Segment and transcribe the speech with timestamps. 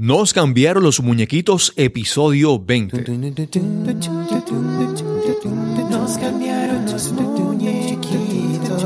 [0.00, 2.98] Nos cambiaron los muñequitos, episodio 20.
[5.90, 8.84] Nos cambiaron los muñequitos.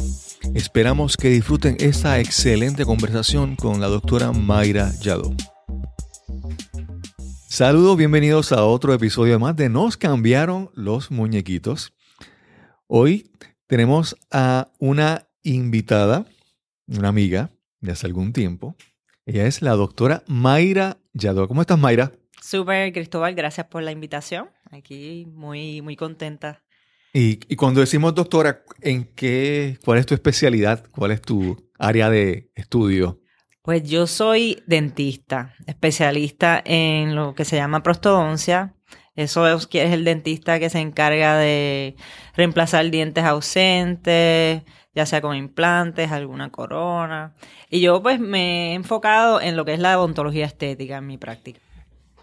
[0.53, 5.35] Esperamos que disfruten esta excelente conversación con la doctora Mayra Yadó.
[7.47, 11.93] Saludos, bienvenidos a otro episodio más de Nos cambiaron los muñequitos.
[12.87, 13.29] Hoy
[13.67, 16.25] tenemos a una invitada,
[16.87, 18.75] una amiga de hace algún tiempo.
[19.25, 21.47] Ella es la doctora Mayra Yadó.
[21.47, 22.11] ¿Cómo estás, Mayra?
[22.41, 24.49] Súper, Cristóbal, gracias por la invitación.
[24.71, 26.62] Aquí muy, muy contenta.
[27.15, 30.83] Y, y, cuando decimos doctora, ¿en qué, cuál es tu especialidad?
[30.89, 33.19] ¿Cuál es tu área de estudio?
[33.61, 38.73] Pues yo soy dentista, especialista en lo que se llama prostodoncia.
[39.15, 41.95] Eso es, es el dentista que se encarga de
[42.35, 44.63] reemplazar dientes ausentes,
[44.95, 47.35] ya sea con implantes, alguna corona.
[47.69, 51.19] Y yo pues me he enfocado en lo que es la odontología estética en mi
[51.19, 51.59] práctica.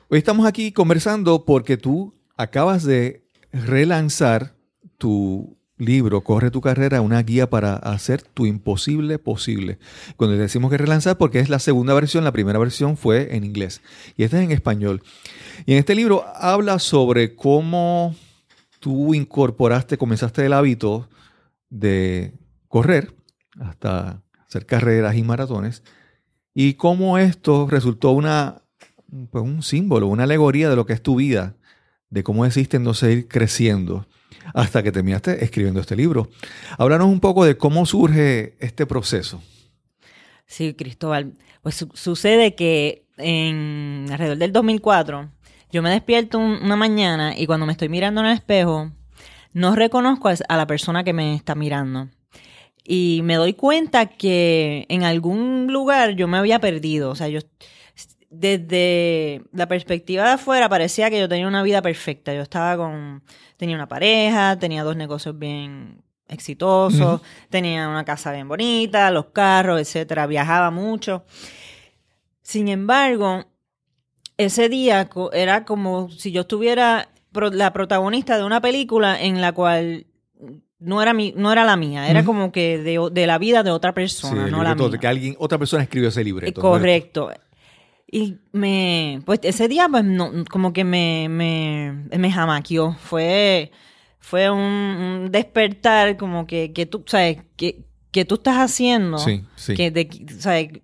[0.08, 4.59] Hoy estamos aquí conversando porque tú acabas de relanzar
[5.01, 9.79] tu libro, Corre tu carrera, una guía para hacer tu imposible posible.
[10.17, 13.81] Cuando decimos que relanzar, porque es la segunda versión, la primera versión fue en inglés
[14.17, 15.03] y esta es en español.
[15.65, 18.15] Y en este libro habla sobre cómo
[18.78, 21.09] tú incorporaste, comenzaste el hábito
[21.71, 22.34] de
[22.69, 23.15] correr
[23.59, 25.83] hasta hacer carreras y maratones
[26.53, 28.62] y cómo esto resultó una,
[29.31, 31.56] pues un símbolo, una alegoría de lo que es tu vida,
[32.10, 34.06] de cómo decidiste entonces ir creciendo
[34.54, 36.28] hasta que terminaste escribiendo este libro.
[36.78, 39.42] Háblanos un poco de cómo surge este proceso.
[40.46, 41.34] Sí, Cristóbal.
[41.62, 45.30] Pues su sucede que en alrededor del 2004
[45.70, 48.91] yo me despierto una mañana y cuando me estoy mirando en el espejo
[49.52, 52.08] no reconozco a la persona que me está mirando.
[52.84, 57.10] Y me doy cuenta que en algún lugar yo me había perdido.
[57.10, 57.41] O sea, yo
[58.30, 62.32] desde la perspectiva de afuera parecía que yo tenía una vida perfecta.
[62.32, 63.22] Yo estaba con,
[63.56, 67.20] tenía una pareja, tenía dos negocios bien exitosos,
[67.50, 71.24] tenía una casa bien bonita, los carros, etcétera, viajaba mucho.
[72.41, 73.46] Sin embargo,
[74.36, 80.06] ese día era como si yo estuviera la protagonista de una película en la cual
[80.78, 83.92] no era mi, no era la mía, era como que de, la vida de otra
[83.92, 84.98] persona, no la mía.
[84.98, 86.60] que alguien, otra persona escribió ese libreto.
[86.60, 87.30] Correcto.
[88.12, 92.94] Y me, pues ese día, pues, no, como que me, me, me jamaqueó.
[92.94, 93.71] Fue,
[94.19, 97.38] fue un, despertar como que, que tú, ¿sabes?
[97.56, 99.19] Que, que tú estás haciendo.
[99.19, 99.75] Sí, sí.
[99.75, 100.81] Que de, ¿sabes?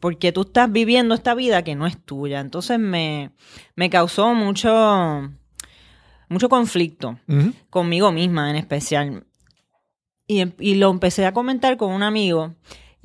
[0.00, 2.40] Porque tú estás viviendo esta vida que no es tuya.
[2.40, 3.32] Entonces me,
[3.74, 5.30] me causó mucho,
[6.30, 7.18] mucho conflicto
[7.68, 9.26] conmigo misma en especial.
[10.26, 12.54] Y, y lo empecé a comentar con un amigo.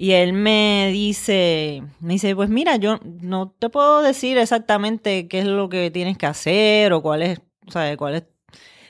[0.02, 5.42] Y él me dice, me dice, pues mira, yo no te puedo decir exactamente qué
[5.42, 7.98] es lo que tienes que hacer o cuál es, ¿sabes?
[7.98, 8.24] cuál es,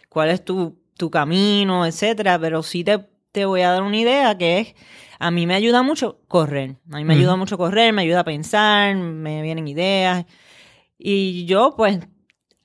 [0.07, 4.37] cuál es tu, tu camino, etcétera, pero sí te, te voy a dar una idea
[4.37, 4.75] que es,
[5.19, 6.77] a mí me ayuda mucho correr.
[6.89, 10.25] A mí me ayuda mucho correr, me ayuda a pensar, me vienen ideas.
[10.97, 11.99] Y yo, pues,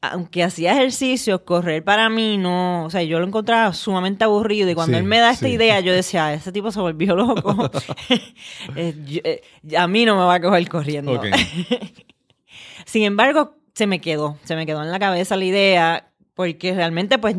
[0.01, 4.75] aunque hacía ejercicio, correr para mí no, o sea, yo lo encontraba sumamente aburrido y
[4.75, 7.71] cuando él me da esta idea, yo decía, ese tipo se volvió loco.
[8.77, 8.95] Eh,
[9.25, 11.21] eh, a mí no me va a coger corriendo.
[12.87, 17.19] Sin embargo, se me quedó, se me quedó en la cabeza la idea porque realmente
[17.19, 17.37] pues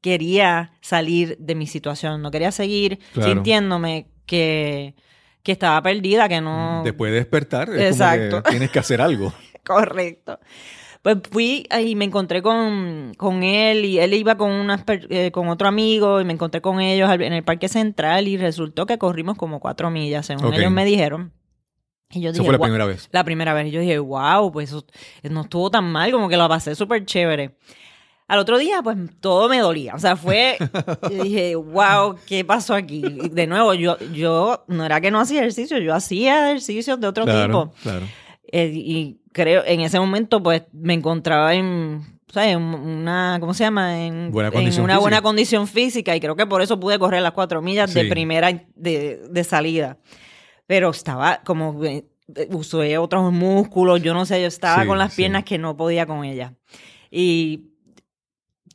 [0.00, 4.94] quería salir de mi situación, no quería seguir sintiéndome que,
[5.42, 6.82] que estaba perdida, que no...
[6.84, 8.30] Después de despertar, es Exacto.
[8.30, 9.32] Como que tienes que hacer algo.
[9.64, 10.38] Correcto.
[11.04, 13.12] Pues fui y me encontré con,
[13.42, 17.10] él y él iba con, unas, eh, con otro amigo y me encontré con ellos
[17.12, 21.30] en el Parque Central y resultó que corrimos como cuatro millas, según ellos me dijeron.
[22.08, 23.10] Y yo dije, fue la primera vez?
[23.12, 23.66] La primera vez.
[23.66, 24.74] Y yo dije, wow, pues
[25.24, 27.54] no estuvo tan mal, como que lo pasé súper chévere.
[28.26, 29.94] Al otro día, pues todo me dolía.
[29.94, 30.56] O sea, fue.
[31.22, 33.02] dije, wow, ¿qué pasó aquí?
[33.04, 37.08] Y de nuevo, yo, yo no era que no hacía ejercicio, yo hacía ejercicios de
[37.08, 37.74] otro Claro, tipo.
[37.82, 38.06] claro.
[38.50, 42.00] Eh, y creo, en ese momento, pues me encontraba en.
[42.32, 42.56] ¿sabes?
[42.56, 44.02] Una, ¿cómo se llama?
[44.06, 47.20] En, Buena en condición una buena condición física y creo que por eso pude correr
[47.22, 49.98] las cuatro millas de primera de, de salida.
[50.66, 52.06] Pero estaba como, eh,
[52.50, 55.18] usé otros músculos, yo no sé, yo estaba Sí, con las sí.
[55.18, 56.52] piernas que no podía con ellas.
[57.10, 57.73] Y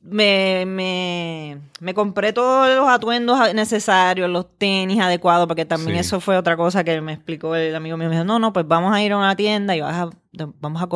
[0.01, 6.00] me, me, me compré todos los atuendos necesarios, los tenis adecuados, porque también Sí.
[6.01, 8.07] eso fue otra cosa que me explicó el amigo mío.
[8.07, 10.10] Me dijo, no, no, pues vamos a ir a una tienda y vas a,
[10.62, 10.88] vamos a,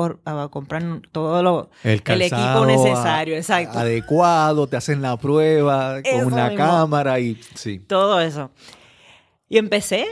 [0.49, 3.77] comprar todo lo, El, el equipo necesario, a- exacto.
[3.77, 6.55] Adecuado, te hacen la prueba Eso con mismo.
[6.57, 7.79] cámara y sí.
[7.79, 8.51] todo eso.
[9.49, 10.05] Y empecé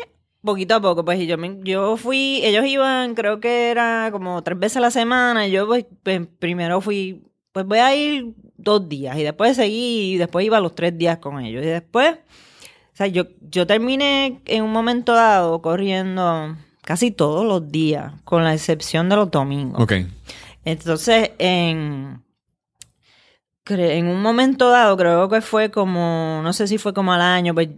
[0.44, 4.60] poquito a poco, pues yo, me- yo fui, ellos iban, creo que era como tres
[4.60, 7.24] veces a la semana, y yo pues, pues, primero fui,
[7.54, 11.18] pues voy a ir dos días, y después seguí, y después iba los tres días
[11.18, 17.12] con ellos, y después, o sea, yo, yo terminé en un momento dado corriendo casi
[17.12, 19.82] todos los días, con la excepción de los domingos.
[19.82, 19.94] Ok.
[20.66, 22.24] Entonces, en,
[23.68, 27.54] en un momento dado, creo que fue como, no sé si fue como al año,
[27.54, 27.70] pues,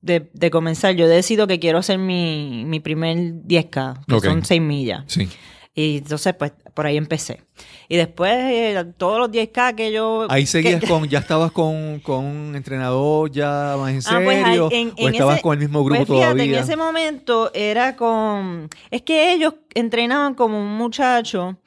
[0.00, 4.60] de, de comenzar, yo decido que quiero hacer mi, mi primer 10K, que son 6
[4.60, 5.04] millas.
[5.06, 5.28] Sí.
[5.76, 7.42] Y entonces, pues, por ahí empecé.
[7.88, 10.26] Y después, eh, todos los 10K que yo...
[10.30, 14.38] Ahí seguías que- con, ya estabas con, con un entrenador ya más en Ah, pues,
[14.38, 16.58] ahí, serio, en- o en estabas ese- con el mismo grupo pues fíjate, todavía.
[16.58, 18.68] en ese momento era con...
[18.92, 21.58] Es que ellos entrenaban como un muchacho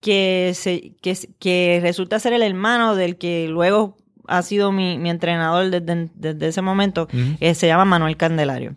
[0.00, 5.08] que, se, que, que resulta ser el hermano del que luego ha sido mi, mi
[5.10, 7.06] entrenador desde, desde ese momento,
[7.40, 8.74] eh, se llama Manuel Candelario.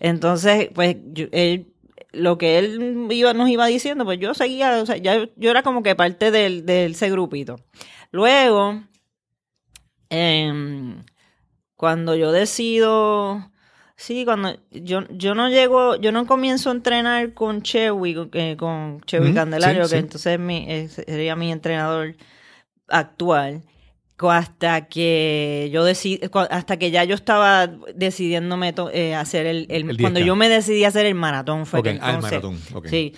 [0.00, 1.66] Entonces, pues, yo- él-
[2.12, 5.62] lo que él iba, nos iba diciendo, pues yo seguía, o sea, ya, yo era
[5.62, 7.56] como que parte del, de ese grupito.
[8.10, 8.82] Luego,
[10.10, 11.02] em,
[11.76, 13.50] cuando yo decido,
[13.96, 18.56] sí, cuando yo, yo no llego, yo no comienzo a entrenar con Chewy, con, eh,
[18.58, 20.04] con Chewy Candelario, sí, que sí.
[20.04, 22.14] entonces mi, eh, sería mi entrenador
[22.88, 23.62] actual
[24.18, 26.20] hasta que yo decidí,
[26.50, 30.24] hasta que ya yo estaba decidiéndome to- eh, hacer el, el- El cuando 10K.
[30.26, 32.86] yo me decidí hacer el maratón fue Ok, que ah, el entonces- maratón, ok.
[32.88, 33.12] sí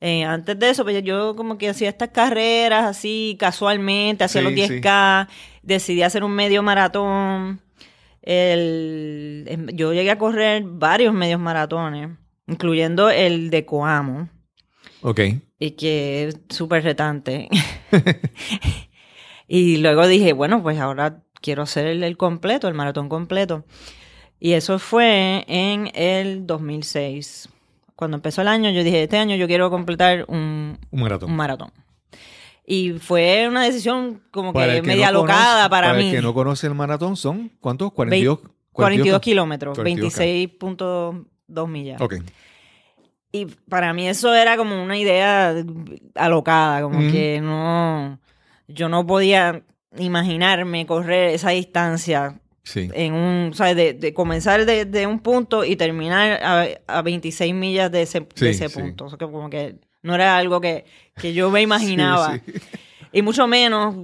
[0.00, 4.44] Eh, antes de eso pues yo como que hacía estas carreras así casualmente hacía Sí,
[4.44, 4.60] los sí.
[4.80, 5.28] 10k
[5.62, 7.60] decidí hacer un medio maratón
[8.22, 12.10] el, em, yo llegué a correr varios medios maratones
[12.46, 14.28] incluyendo el de Coamo
[15.02, 15.20] Ok.
[15.58, 17.48] y que es súper retante.
[19.48, 23.64] y luego dije, bueno, pues ahora quiero hacer el, el completo, el maratón completo.
[24.38, 27.48] Y eso fue en el 2006.
[27.96, 31.30] Cuando empezó el año, yo dije, este año yo quiero completar un, Un maratón.
[31.30, 31.72] un maratón.
[32.64, 36.08] Y fue una decisión como que Para que media no conoce- para, mí.
[36.10, 37.90] el que no conoce el maratón, ¿son cuántos?
[37.92, 38.40] 42,
[38.72, 42.00] 42 kilómetros, 42 26.2 millas.
[42.00, 42.16] Ok.
[43.32, 45.54] Y para mí eso era como una idea
[46.14, 48.18] alocada, como que no,
[48.68, 49.62] yo no podía
[49.96, 52.90] imaginarme correr esa distancia Sí.
[52.92, 53.50] en un.
[53.74, 56.66] De, de comenzar de, de un punto y terminar a,
[56.98, 59.06] a 26 millas de ese, de ese punto.
[59.06, 60.84] O sea, que como que no era algo que,
[61.16, 62.38] que yo me imaginaba.
[63.10, 63.94] Y mucho menos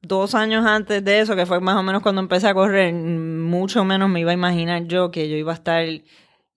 [0.00, 3.84] dos años antes de eso, que fue más o menos cuando empecé a correr, mucho
[3.84, 5.84] menos me iba a imaginar yo que yo iba a estar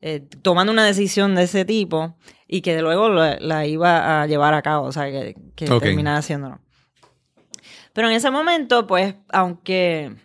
[0.01, 2.15] eh, tomando una decisión de ese tipo
[2.47, 5.81] y que luego la, la iba a llevar a cabo, o sea, que, que Ok.
[5.81, 6.59] terminara haciéndolo.
[7.99, 10.15] Pero en ese momento, pues, aunque,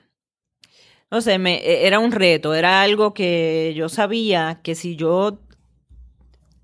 [1.11, 5.41] no sé, me, e- era un reto, era algo que yo sabía que si yo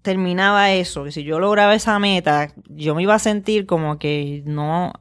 [0.02, 4.44] terminaba eso, que si yo lograba esa meta, yo me iba a sentir como que
[4.46, 4.92] no,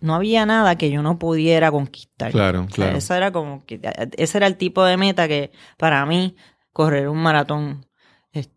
[0.00, 2.30] no había nada que yo no pudiera conquistar.
[2.30, 2.96] Claro, O sea, claro.
[2.98, 3.80] Eso era como que
[4.16, 6.36] ese era el tipo de meta que para mí
[6.72, 7.84] correr un maratón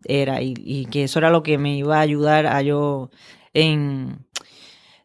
[0.04, 3.10] era y, y que eso era lo que me iba a ayudar a yo
[3.54, 4.24] en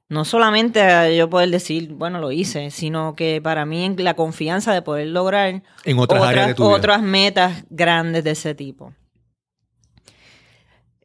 [0.09, 4.81] no solamente yo poder decir, bueno, lo hice, sino que para mí la confianza de
[4.81, 6.75] poder lograr En otras, áreas de tu vida.
[6.75, 8.93] otras metas grandes de ese tipo.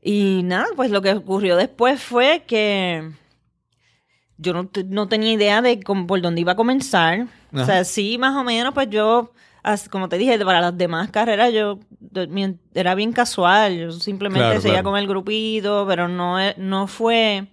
[0.02, 3.11] Y nada, pues lo que ocurrió después fue que
[4.37, 7.28] yo no, te- no tenía idea de cómo, por dónde iba a comenzar.
[7.52, 7.62] Ajá.
[7.62, 9.32] O sea, sí, más o menos, pues yo,
[9.90, 11.78] como te dije, para las demás carreras yo
[12.75, 13.78] era bien casual.
[13.78, 14.90] Yo simplemente Claro, seguía claro.
[14.90, 17.47] con el grupito, pero no, e- no fue...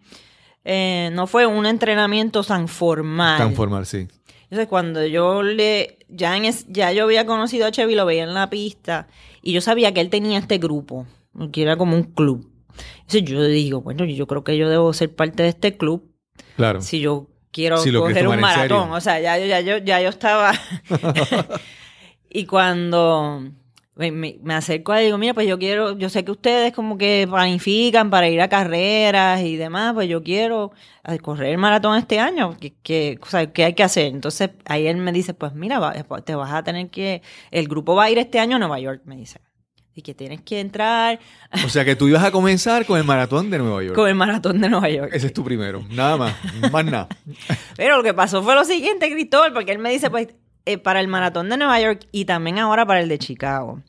[0.66, 3.38] eh, no fue un entrenamiento tan formal.
[3.38, 4.08] Tan formal, sí.
[4.44, 6.00] Entonces, cuando yo le.
[6.10, 9.08] Ya, en es- ya yo había conocido a Chevy, lo veía en la pista,
[9.42, 11.06] y yo sabía que él tenía este grupo,
[11.52, 12.50] que era como un club.
[13.02, 16.10] Entonces, yo digo, bueno, yo creo que yo debo ser parte de este club
[16.56, 16.82] Claro.
[16.82, 18.92] si yo quiero quieres correr un maratón.
[18.92, 20.54] O sea, ya, yo- ya, yo, ya yo estaba...
[22.30, 23.44] y cuando
[24.00, 27.28] me, acerco a él, digo, mira, pues yo quiero, yo sé que ustedes como que
[27.30, 30.72] planifican para ir a carreras y demás, pues yo quiero
[31.06, 34.06] eh, correr el maratón este año, que, que, o sea, ¿qué hay que hacer?
[34.06, 37.94] Entonces ahí él me dice, pues mira, va- te vas a tener que, el grupo
[37.96, 39.42] va a ir este año a Nueva York, me dice.
[39.96, 41.20] Y que tienes que entrar
[41.66, 43.96] O sea que tú ibas a comenzar con el maratón de Nueva York.
[43.96, 45.10] con el maratón de Nueva York.
[45.14, 45.84] Ese es tu primero.
[45.90, 46.36] Nada más.
[46.72, 47.10] Más nada.
[47.76, 50.30] Pero lo que pasó fue lo siguiente, Cristóbal, porque él me dice, pues,
[50.66, 53.82] eh, para el maratón de Nueva York y también ahora para el de Chicago.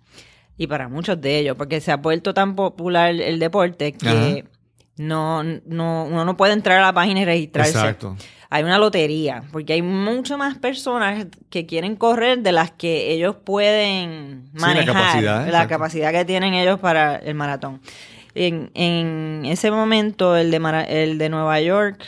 [0.60, 4.08] Y para muchos de ellos, porque se ha vuelto tan popular el deporte que
[4.44, 4.50] Ajá.
[4.98, 7.70] no, no, uno no puede entrar a la página y registrarse.
[7.78, 8.14] Exacto.
[8.50, 13.36] Hay una lotería, porque hay mucho más personas que quieren correr de las que ellos
[13.42, 14.86] pueden la manejar.
[14.94, 17.80] capacidad, la capacidad que tienen ellos para el maratón.
[18.34, 22.02] En, en ese momento, el de, Mara- el de Nueva York,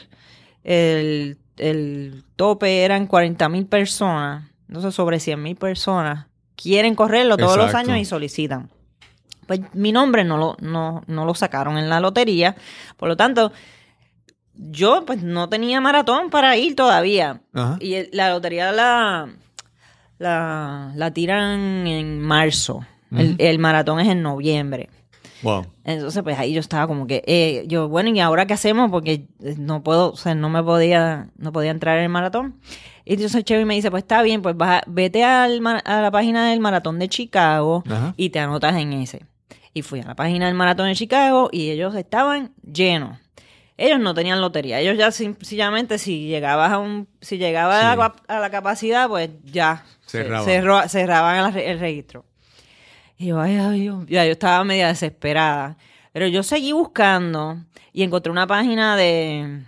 [0.65, 6.27] el, el tope eran 40 mil personas, entonces sobre 100 mil personas
[6.63, 8.71] quieren correrlo todos los años y solicitan.
[9.47, 12.55] Pues mi nombre no lo, no, no lo sacaron en la lotería,
[12.97, 13.53] por lo tanto,
[14.55, 17.41] yo pues no tenía maratón para ir todavía.
[17.53, 17.77] Ajá.
[17.81, 19.29] Y la lotería la,
[20.19, 22.87] la, la tiran en marzo.
[23.11, 24.89] el, el maratón es en noviembre.
[25.43, 25.67] Wow.
[25.85, 28.91] Entonces, pues ahí yo estaba como que, eh, yo, bueno, ¿y ahora qué hacemos?
[28.91, 32.61] Porque eh, no puedo, o sea, no me podía, no podía entrar en el maratón.
[33.05, 36.11] Y entonces Chevy me dice, pues está bien, pues vas a- vete al, a la
[36.11, 38.15] página del maratón de Chicago Ajá.
[38.17, 39.25] y te anotas en ese.
[39.75, 43.19] Y fui a la página del maratón de Chicago y ellos estaban llenos.
[43.79, 44.79] Ellos no tenían lotería.
[44.81, 47.87] Ellos ya sencillamente si llegabas a un, si llegabas Sí.
[47.87, 50.89] a, la, a la capacidad, pues ya se- Cerraban.
[50.89, 52.25] cerraban el, el registro.
[53.19, 54.05] Y yo, ay, ay, Dios.
[54.09, 55.77] Ya, yo estaba media desesperada.
[56.13, 57.57] Pero yo seguí buscando
[57.93, 59.63] y encontré una página de.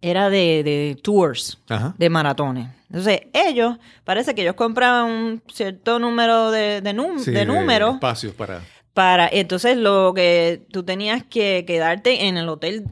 [0.00, 1.94] Era de, de tours, Ajá.
[1.98, 2.68] de maratones.
[2.88, 7.94] Entonces, ellos, parece que ellos compraban un cierto número de, de, num- Sí, de números
[7.94, 8.60] Espacios para.
[8.94, 9.28] para.
[9.30, 12.84] Entonces, lo que tú tenías que quedarte en el hotel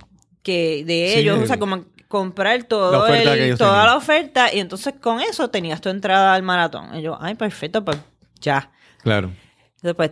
[0.43, 3.87] que de Sí, ellos, el- o sea, como comprar todo La oferta el- toda tenían.
[3.87, 6.95] la oferta y entonces con eso tenías tu entrada al maratón.
[6.97, 7.99] Y yo, ay, perfecto, pues
[8.41, 8.71] ya.
[9.03, 9.31] Claro.
[9.77, 10.11] Entonces, pues,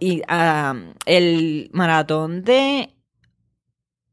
[0.00, 0.74] y ah,
[1.06, 2.90] el maratón de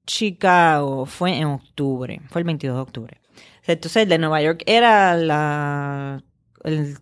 [0.06, 3.22] Chicago fue en octubre, fue el 22 de octubre.
[3.68, 6.24] Entonces, el de Nueva York era la.
[6.64, 6.98] El,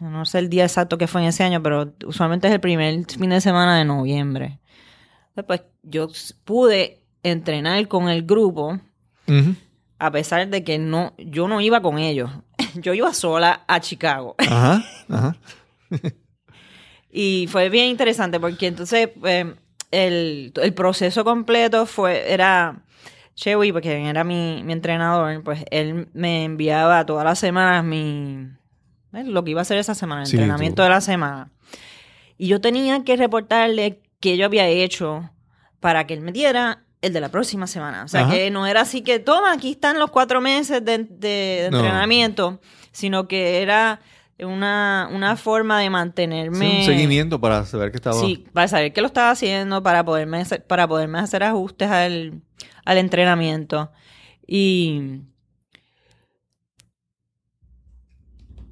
[0.00, 3.04] no sé el día exacto que fue en ese año, pero usualmente es el primer
[3.06, 4.58] fin de semana de noviembre.
[5.30, 6.08] Entonces, pues, yo
[6.44, 8.80] pude entrenar con el grupo
[9.98, 12.30] a pesar de que no, yo no iba con ellos.
[12.74, 14.34] Yo iba sola a Chicago.
[14.38, 14.84] Ajá.
[15.08, 15.36] Ajá.
[17.10, 19.54] Y fue bien interesante porque entonces eh,
[19.90, 22.82] el, el proceso completo fue, era
[23.34, 28.48] Chewy, porque era mi, mi entrenador, pues él me enviaba todas las semanas mi,
[29.14, 30.82] eh, lo que iba a hacer esa semana, el Sí, entrenamiento tú.
[30.82, 31.50] de la semana.
[32.36, 35.30] Y yo tenía que reportarle qué yo había hecho
[35.80, 38.02] para que él me diera el de la próxima semana.
[38.04, 38.32] O sea, Ajá.
[38.32, 41.78] que no era así que, toma, aquí están los cuatro meses de, de- de No.
[41.78, 44.00] entrenamiento, sino que era
[44.40, 46.78] una, una forma de Sí, mantenerme...
[46.78, 48.18] un seguimiento para saber que estaba.
[48.20, 52.40] Sí, para saber que lo estaba haciendo, para poderme hacer, para poderme hacer ajustes al,
[52.84, 53.90] al entrenamiento.
[54.46, 55.20] Y,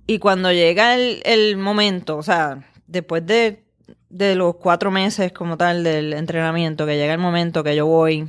[0.06, 3.64] y cuando llega el, el momento, o sea, después de,
[4.08, 8.28] de los cuatro meses como tal del entrenamiento, que llega el momento que yo voy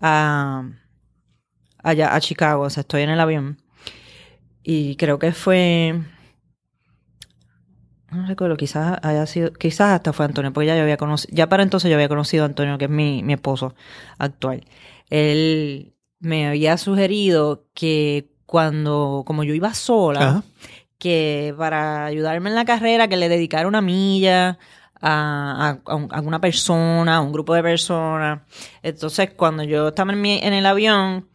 [0.00, 0.64] a,
[1.82, 3.60] allá a Chicago, o sea, estoy en el avión.
[4.64, 6.00] Y creo que fue
[8.16, 11.48] no recuerdo, quizás haya sido, quizás hasta fue Antonio, porque ya yo había conocido, ya
[11.48, 13.74] para entonces yo había conocido a Antonio, que es mi, mi esposo
[14.18, 14.64] actual.
[15.10, 20.42] Él me había sugerido que cuando, como yo iba sola, Ajá.
[20.98, 24.58] que para ayudarme en la carrera, que le dedicara una milla
[25.00, 28.42] a, a, a una persona, a un grupo de personas.
[28.82, 31.28] Entonces, cuando yo estaba en, mi- en el avión,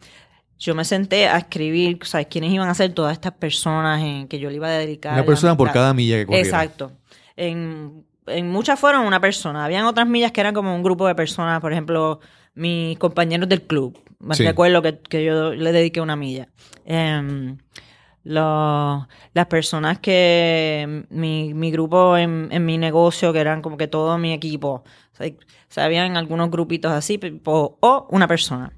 [0.59, 2.27] yo me senté a escribir, ¿sabes?
[2.27, 5.13] ¿Quiénes iban a ser todas estas personas en que yo le iba a dedicar?
[5.13, 6.47] Una persona por cada milla que corriera.
[6.47, 6.91] Exacto.
[7.35, 9.63] En, en muchas fueron una persona.
[9.65, 12.19] Habían otras millas que eran como un grupo de personas, por ejemplo,
[12.55, 13.99] mis compañeros del club.
[14.19, 14.43] Me Sí.
[14.45, 16.47] recuerdo que, que yo le dediqué una milla.
[16.85, 17.57] Em,
[18.23, 24.17] las personas que mi, mi grupo en, en mi negocio, que eran como que todo
[24.17, 24.83] mi equipo,
[25.13, 25.33] o sea, o
[25.69, 28.73] sea, habían algunos grupitos así, o, o una persona.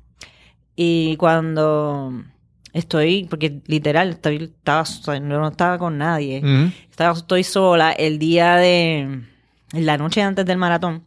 [0.82, 2.24] Y cuando
[2.72, 6.42] estoy, porque literal, estoy, estaba, yo no estaba con nadie,
[6.90, 9.26] estaba, estoy sola el día de,
[9.74, 11.04] la noche antes del maratón,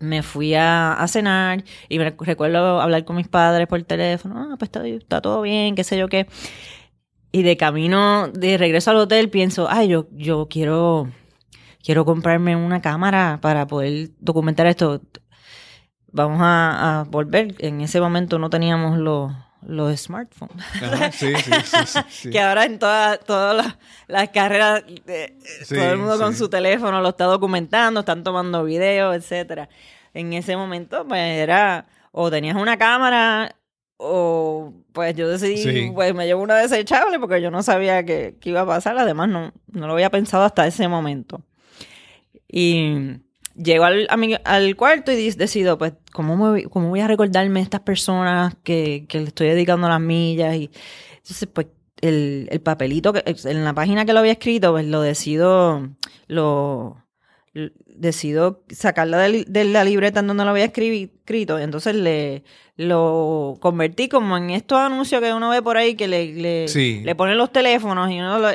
[0.00, 4.56] me fui a, a cenar y me recuerdo hablar con mis padres por teléfono, ah,
[4.58, 6.26] pues está, está todo bien, qué sé yo qué.
[7.30, 11.12] Y de camino, de regreso al hotel, pienso, ay, yo, yo quiero,
[11.80, 15.00] quiero comprarme una cámara para poder documentar esto.
[16.14, 17.56] Vamos a, a volver.
[17.58, 19.32] En ese momento no teníamos los,
[19.66, 20.64] los smartphones.
[20.80, 21.52] Ajá, sí, sí,
[22.08, 25.36] sí, que ahora en todas todas las, las carreras eh,
[25.68, 29.68] todo el mundo con su teléfono lo está documentando, están tomando videos, etcétera.
[30.12, 33.56] En ese momento pues era o tenías una cámara
[33.96, 38.50] o pues yo decidí pues me llevo una desechable porque yo no sabía que, que
[38.50, 41.40] iba a pasar, además no, no lo había pensado hasta ese momento.
[42.46, 43.16] Y
[43.54, 44.08] llego al,
[44.44, 49.06] al cuarto y decido, pues, ¿cómo, me cómo voy a recordarme de estas personas que,
[49.08, 50.54] que le estoy dedicando las millas?
[50.56, 50.70] Y
[51.16, 51.68] entonces, pues,
[52.00, 55.88] el, el papelito, que, en la página que lo había escrito, pues lo decido,
[56.26, 57.04] lo,
[57.94, 61.58] decido sacarla de, la libreta en donde lo había escrito.
[61.58, 62.44] Entonces le
[62.76, 67.02] lo convertí como en estos anuncios que uno ve por ahí que le, le, Sí.
[67.04, 68.50] le ponen los teléfonos y uno lo,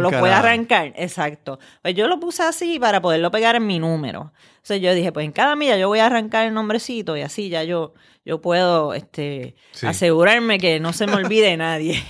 [0.00, 0.92] lo- puede arrancar.
[0.96, 1.58] Exacto.
[1.82, 4.32] Pues yo lo puse así para poderlo pegar en mi número.
[4.58, 7.48] Entonces yo dije, pues en cada milla yo voy a arrancar el nombrecito y así
[7.48, 9.86] ya yo, yo puedo este, Sí.
[9.86, 12.00] asegurarme que no se me olvide nadie.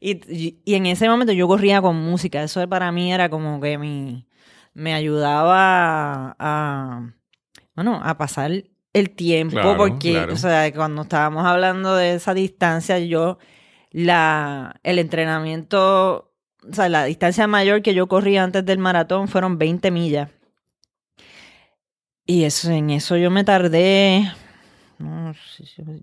[0.00, 2.42] Y- y en ese momento yo corría con música.
[2.42, 4.26] Eso para mí era como que mi,
[4.74, 7.12] me ayudaba a,
[7.74, 9.54] bueno, a pasar el tiempo.
[9.54, 10.32] Claro, porque, claro.
[10.32, 13.38] o sea, cuando estábamos hablando de esa distancia, yo,
[13.90, 16.32] la, el entrenamiento,
[16.68, 20.30] o sea, la distancia mayor que yo corría antes del maratón fueron 20 millas.
[22.26, 24.32] Y eso, en eso yo me tardé,
[24.98, 25.34] no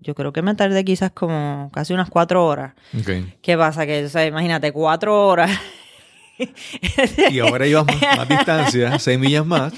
[0.01, 2.73] yo creo que me tardé quizás como casi unas cuatro horas.
[3.41, 3.85] ¿Qué pasa?
[3.85, 5.51] Que, o sea, imagínate, cuatro horas.
[7.31, 9.73] Y ahora ibas más, más distancia, seis millas más.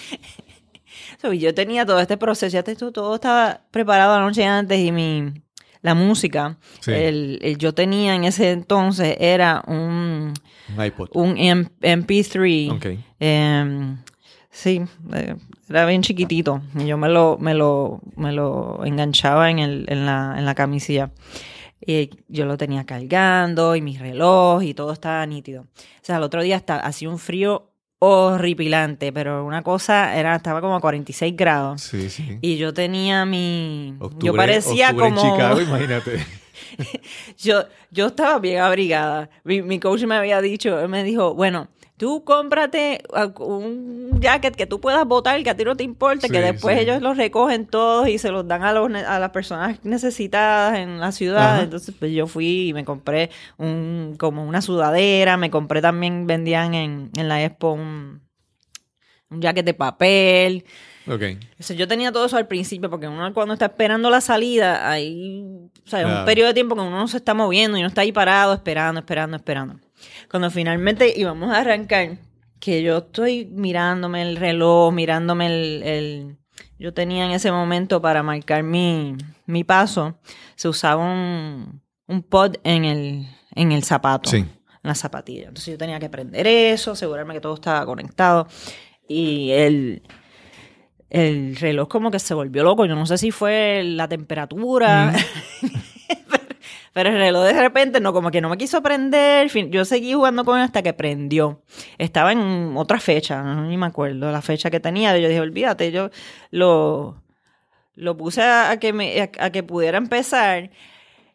[1.21, 5.33] So, yo tenía todo este proceso, ya todo, estaba preparado la noche antes y mi
[5.81, 6.91] la música, Sí.
[6.91, 10.33] el, el- yo tenía en ese entonces era un,
[10.77, 11.09] Un iPod.
[11.13, 12.71] un M- MP3.
[12.71, 12.85] Ok.
[13.21, 13.97] Em,
[14.51, 14.81] sí,
[15.13, 15.35] eh,
[15.69, 16.61] era bien chiquitito.
[16.77, 20.53] Y yo me lo, me lo, me lo enganchaba en, el, en, la, en la
[20.53, 21.12] camisilla.
[21.89, 25.63] Y yo lo tenía cargando y mi reloj y todo estaba nítido.
[25.63, 30.62] O sea, el otro día hasta hacía un frío horripilante, pero una cosa era, estaba
[30.62, 31.82] como a 46 grados.
[31.82, 32.38] Sí, sí.
[32.41, 33.95] Y yo tenía mi...
[33.97, 35.08] Octubre, yo parecía como...
[35.08, 36.23] en Chicago, imagínate.
[37.39, 39.32] Yo, yo estaba bien abrigada.
[39.43, 44.55] Mi, mi coach me había dicho, él me dijo, bueno, tú cómprate uh, un jacket
[44.55, 46.83] que tú puedas botar, que a ti no te importe, Sí, que después sí.
[46.83, 50.99] ellos los recogen todos y se los dan a, los, a las personas necesitadas en
[51.01, 51.55] la ciudad.
[51.55, 51.63] Ajá.
[51.63, 56.73] Entonces, pues yo fui y me compré un, como una sudadera, me compré también, vendían
[56.73, 58.21] en, en la expo un,
[59.29, 60.63] un jacket de papel.
[61.05, 61.21] Ok.
[61.59, 64.89] O sea, yo tenía todo eso al principio, porque uno cuando está esperando la salida,
[64.89, 65.43] hay
[65.85, 66.19] o sea, Claro.
[66.19, 68.53] un periodo de tiempo que uno no se está moviendo y uno está ahí parado,
[68.53, 69.75] esperando, esperando, esperando.
[70.29, 72.17] Cuando finalmente íbamos a arrancar,
[72.59, 75.83] que yo estoy mirándome el reloj, mirándome el...
[75.83, 76.35] el-
[76.77, 80.17] yo tenía en ese momento para marcar mi, mi paso,
[80.55, 84.38] se usaba un, un pod en el, en el zapato Sí.
[84.38, 84.47] en
[84.83, 85.49] la zapatilla.
[85.49, 88.47] Entonces yo tenía que prender eso, asegurarme que todo estaba conectado.
[89.09, 90.03] Y el,
[91.09, 92.85] el reloj como que se volvió loco.
[92.85, 95.13] Yo no sé si fue la temperatura.
[96.99, 99.47] Pero el reloj de repente no, como que no me quiso prender.
[99.69, 101.63] Yo seguí jugando con él hasta que prendió.
[101.97, 105.17] Estaba en otra fecha, no, ni me acuerdo la fecha que tenía.
[105.17, 106.09] Yo dije, olvídate, yo
[106.51, 107.23] lo,
[107.95, 110.71] lo puse a, a que me, a, a que pudiera empezar.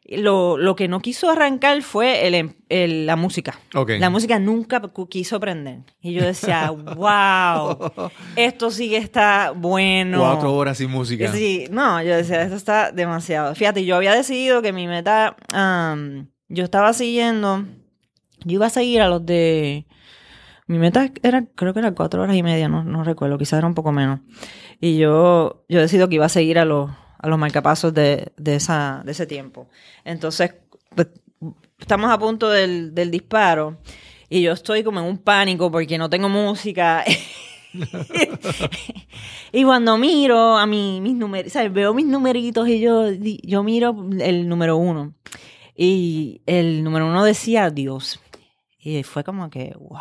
[0.07, 3.59] Lo, lo que no quiso arrancar fue el, em- el- la música.
[3.75, 3.93] Ok.
[3.99, 5.81] La música nunca quiso prender.
[6.03, 7.79] Y yo decía, wow,
[8.37, 10.19] esto sí que está bueno.
[10.21, 11.33] Cuatro horas sin música.
[11.33, 13.55] Sí, no, yo decía, esto está demasiado.
[13.55, 17.65] Fíjate, yo había decidido que mi meta, am, yo estaba siguiendo,
[18.45, 19.87] yo iba a seguir a los de,
[20.67, 23.67] mi meta era, creo que era cuatro horas y media, no, no recuerdo, quizás era
[23.67, 24.21] un poco menos.
[24.81, 26.91] Y yo, yo decido que iba a seguir a los,
[27.25, 29.67] a los marcapasos de, de, esa, de ese tiempo.
[30.05, 30.57] Entonces,
[30.95, 31.09] pues,
[31.79, 33.79] estamos a punto del, del disparo
[34.29, 37.03] y yo estoy como en un pánico porque no tengo música.
[39.53, 41.17] y cuando miro a mi, mis
[41.51, 41.73] ¿sabes?
[41.73, 45.15] veo mis numeritos y yo, yo miro el número uno.
[45.75, 48.21] Y el número uno decía Dios.
[48.79, 49.99] Y fue como que, wow.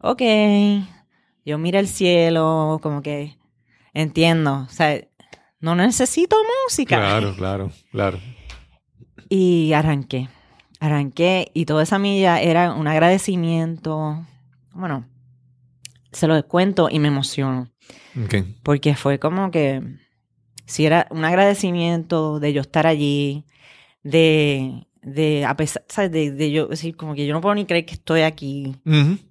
[0.00, 0.22] Ok.
[1.44, 3.36] Yo miro el cielo, como que
[3.92, 4.64] entiendo.
[4.66, 4.98] O sea,
[5.60, 6.96] no necesito música.
[6.98, 8.20] Claro, claro, claro.
[9.28, 10.28] Y arranqué.
[10.78, 14.24] Arranqué y toda esa milla era un agradecimiento.
[14.72, 15.06] Bueno,
[16.12, 17.68] se los cuento y me emociono.
[18.62, 19.82] Porque fue como que,
[20.64, 23.44] si era un agradecimiento de yo estar allí,
[24.02, 26.10] de, de a pesar, ¿sabes?
[26.12, 28.76] De, de yo decir, como que yo no puedo ni creer que estoy aquí,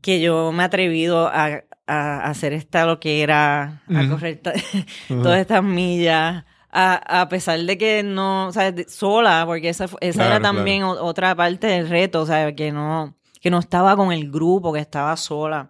[0.02, 4.42] que yo me he atrevido a, a hacer esta lo que era, a correr
[5.08, 6.44] todas estas millas.
[6.78, 8.76] A, a pesar de que no, ¿sabes?
[8.76, 12.72] De- sola, porque esa, esa era también o- otra parte del reto, o sea, que
[12.74, 15.70] no, que no estaba con el grupo, que estaba sola.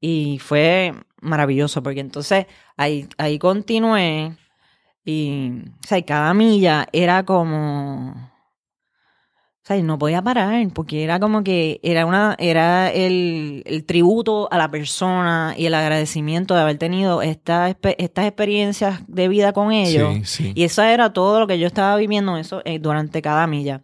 [0.00, 4.36] Y fue maravilloso, porque entonces ahí, ahí continué
[5.04, 5.50] y,
[5.84, 8.29] o sea, y cada milla era como,
[9.76, 14.58] y no podía parar, porque era como que era una, era el, el tributo a
[14.58, 20.14] la persona y el agradecimiento de haber tenido esta, estas experiencias de vida con ellos.
[20.22, 20.52] Sí, sí.
[20.54, 23.82] Y eso era todo lo que yo estaba viviendo eso eh, durante cada milla.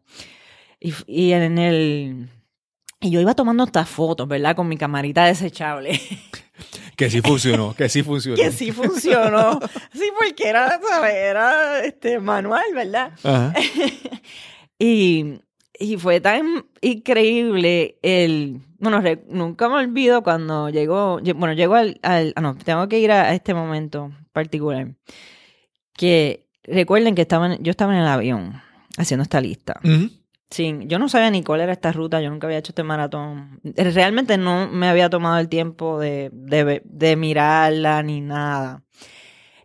[0.80, 2.28] Y, en el
[3.00, 4.54] y yo iba tomando estas fotos, ¿verdad?
[4.54, 6.00] Con mi camarita desechable.
[6.96, 8.36] Que sí funcionó, que sí funcionó.
[8.36, 9.60] que sí funcionó.
[9.92, 11.14] Sí, porque era, ¿sabes?
[11.14, 13.12] Era este manual, ¿verdad?
[13.22, 13.52] Ajá.
[14.78, 15.40] Y,
[15.78, 18.60] y fue tan increíble el...
[18.78, 21.20] Bueno, re- nunca me olvido cuando llegó...
[21.20, 21.98] lle- Bueno, llegó al...
[22.02, 24.92] al- ah, no, tengo que ir a, a este momento particular.
[25.94, 28.60] Que recuerden que estaban, yo estaba en el avión
[28.98, 29.80] haciendo esta lista.
[30.50, 33.60] Sí, yo no sabía ni cuál era esta ruta, yo nunca había hecho este maratón.
[33.64, 38.84] Realmente no me había tomado el tiempo de, de, de mirarla ni nada.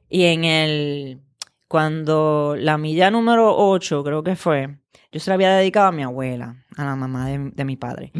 [0.10, 1.22] Y en el,
[1.68, 4.80] cuando la milla número 8, creo que fue,
[5.12, 8.12] yo se la había dedicado a mi abuela, a la mamá de, de mi padre.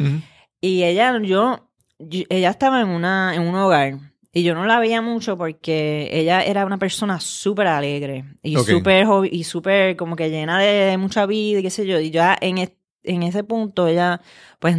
[0.60, 3.98] Y ella, yo, yo- ella estaba en una, en un hogar.
[4.34, 8.64] Y yo no la veía mucho porque ella era una persona súper alegre y Ok.
[8.66, 12.00] súper y súper como que llena de mucha vida y qué sé yo.
[12.00, 12.56] Y ya en,
[13.02, 14.22] en ese punto ella,
[14.58, 14.74] pues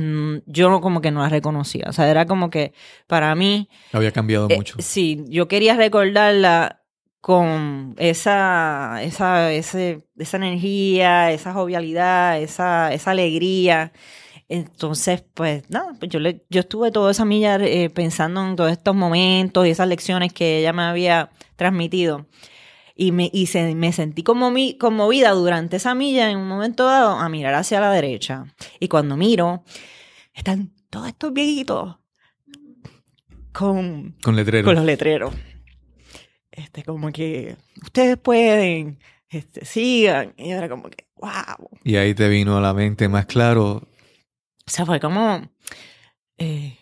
[0.47, 1.86] yo como que no la reconocía.
[1.88, 2.73] O sea, era como que
[3.06, 4.76] para mí, Había cambiado eh, mucho.
[4.80, 6.82] sí, yo quería recordarla
[7.23, 13.93] con esa, esa, ese, esa energía, esa jovialidad, esa, esa alegría.
[14.49, 18.73] Entonces, pues nada, pues yo, le, yo estuve toda esa milla eh, pensando en todos
[18.73, 22.27] estos momentos y esas lecciones que ella me había transmitido.
[22.93, 26.83] Y me, y se, me sentí como mi, conmovida durante esa milla en un momento
[26.83, 28.53] dado a mirar hacia la derecha.
[28.81, 29.63] Y cuando miro,
[30.33, 31.95] están todos estos viejitos
[33.53, 34.65] con Con letreros.
[34.65, 35.33] con los letreros.
[36.55, 40.33] Este, como que ustedes pueden, este, sigan.
[40.37, 41.69] Y era como que, wow.
[41.83, 43.87] Y ahí te vino a la mente más claro.
[44.65, 45.41] O sea, fue como.
[46.37, 46.77] eh,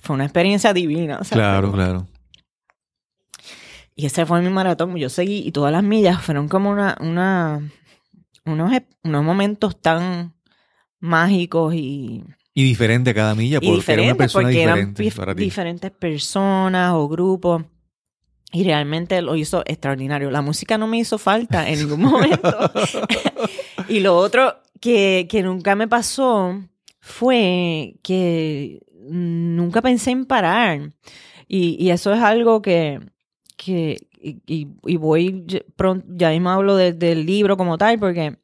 [0.00, 1.18] fue una experiencia divina.
[1.20, 2.06] o sea, Claro, fue- claro.
[3.94, 4.96] Y ese fue mi maratón.
[4.96, 7.60] Yo seguí y todas las millas fueron como una, una,
[8.46, 10.34] unos, ep- unos momentos tan
[11.00, 12.24] mágicos y,
[12.58, 15.42] Y diferente cada milla y porque era una persona porque diferente dif- para ti.
[15.44, 17.62] diferentes personas o grupos
[18.50, 20.28] y realmente lo hizo extraordinario.
[20.32, 22.50] La música no me hizo falta en ningún momento.
[23.88, 26.60] y lo otro que, que nunca me pasó
[26.98, 30.92] fue que nunca pensé en parar.
[31.46, 32.98] Y, y eso es algo que,
[33.56, 38.36] que y, y- y voy pronto, ya mismo hablo de- del libro como tal, porque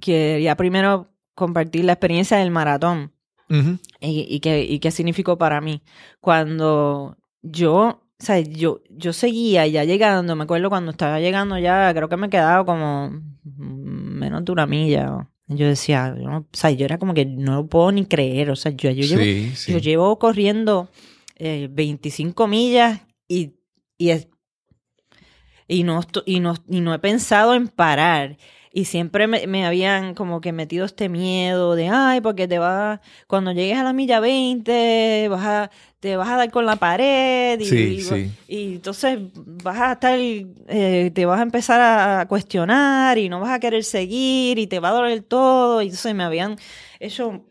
[0.00, 3.10] quería primero compartir la experiencia del maratón
[4.00, 5.82] Y, y qué, y qué significó para mí.
[6.20, 11.92] Cuando yo, o sea, yo, yo seguía ya llegando, me acuerdo cuando estaba llegando ya,
[11.94, 13.10] creo que me quedaba como
[13.44, 15.28] menos de una milla.
[15.48, 18.50] Yo decía, yo no- o sea, yo era como que no lo puedo ni creer,
[18.50, 19.72] o sea, yo, yo, llevo, Sí, sí.
[19.72, 20.88] yo llevo corriendo
[21.36, 23.54] eh, 25 millas y,
[23.98, 24.28] y, es-
[25.68, 28.36] y, no, y, no, y no he pensado en parar.
[28.74, 33.00] Y siempre me, me habían como que metido este miedo de, ay, porque te vas,
[33.26, 37.60] cuando llegues a la milla 20, vas a, te vas a dar con la pared
[37.60, 38.30] y, Sí, y- sí.
[38.48, 39.18] y entonces
[39.62, 43.84] vas a estar, eh, te vas a empezar a cuestionar y no vas a querer
[43.84, 45.82] seguir y te va a doler todo.
[45.82, 46.56] Y entonces me habían
[46.98, 47.44] hecho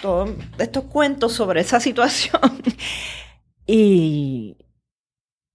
[0.00, 2.40] todos estos cuentos sobre esa situación.
[3.66, 4.56] y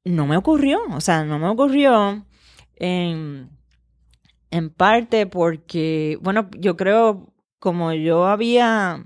[0.05, 2.25] no me ocurrió, o sea, no me ocurrió
[4.51, 9.03] en parte porque, bueno, yo creo como yo había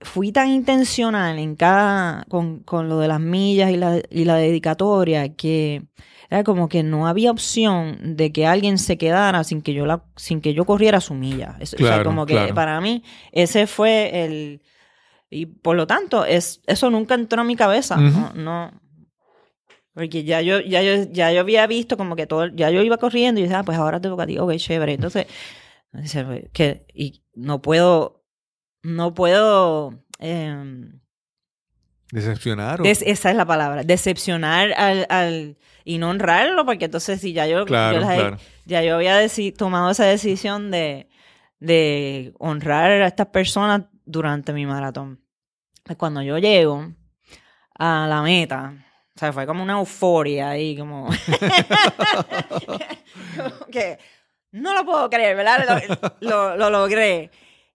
[0.00, 4.36] fui tan intencional en cada con, con lo de las millas y la, y la
[4.36, 5.82] dedicatoria que
[6.30, 10.04] era como que no había opción de que alguien se quedara sin que yo la
[10.14, 11.56] sin que yo corriera su milla.
[11.58, 12.54] Es- o sea, Claro, como que claro.
[12.54, 14.62] para mí ese fue el
[15.30, 17.96] y por lo tanto es eso nunca entró en mi cabeza,
[18.34, 18.70] no
[19.98, 22.98] porque ya yo, ya yo, ya yo había visto como que todo, ya yo iba
[22.98, 24.92] corriendo y decía, ah, pues ahora te toca a ti, ok, chévere.
[24.94, 25.26] Entonces,
[25.90, 28.24] pues, que, y no puedo,
[28.84, 31.00] no puedo em,
[32.12, 32.80] Decepcionar.
[32.80, 37.32] o- des- esa es la palabra, decepcionar al, al- y no honrarlo, porque entonces si
[37.32, 38.36] ya yo, Claro, yo las he- claro.
[38.66, 39.18] ya yo había
[39.56, 41.08] tomado esa decisión de,
[41.58, 45.20] de honrar a estas personas durante mi maratón.
[45.96, 46.92] Cuando yo llego
[47.78, 48.74] a la meta,
[49.18, 51.08] o sea, fue como una euforia ahí, como,
[53.36, 53.98] como que
[54.52, 55.82] no lo puedo creer, ¿verdad?
[56.20, 57.30] Lo, lo- lo logré.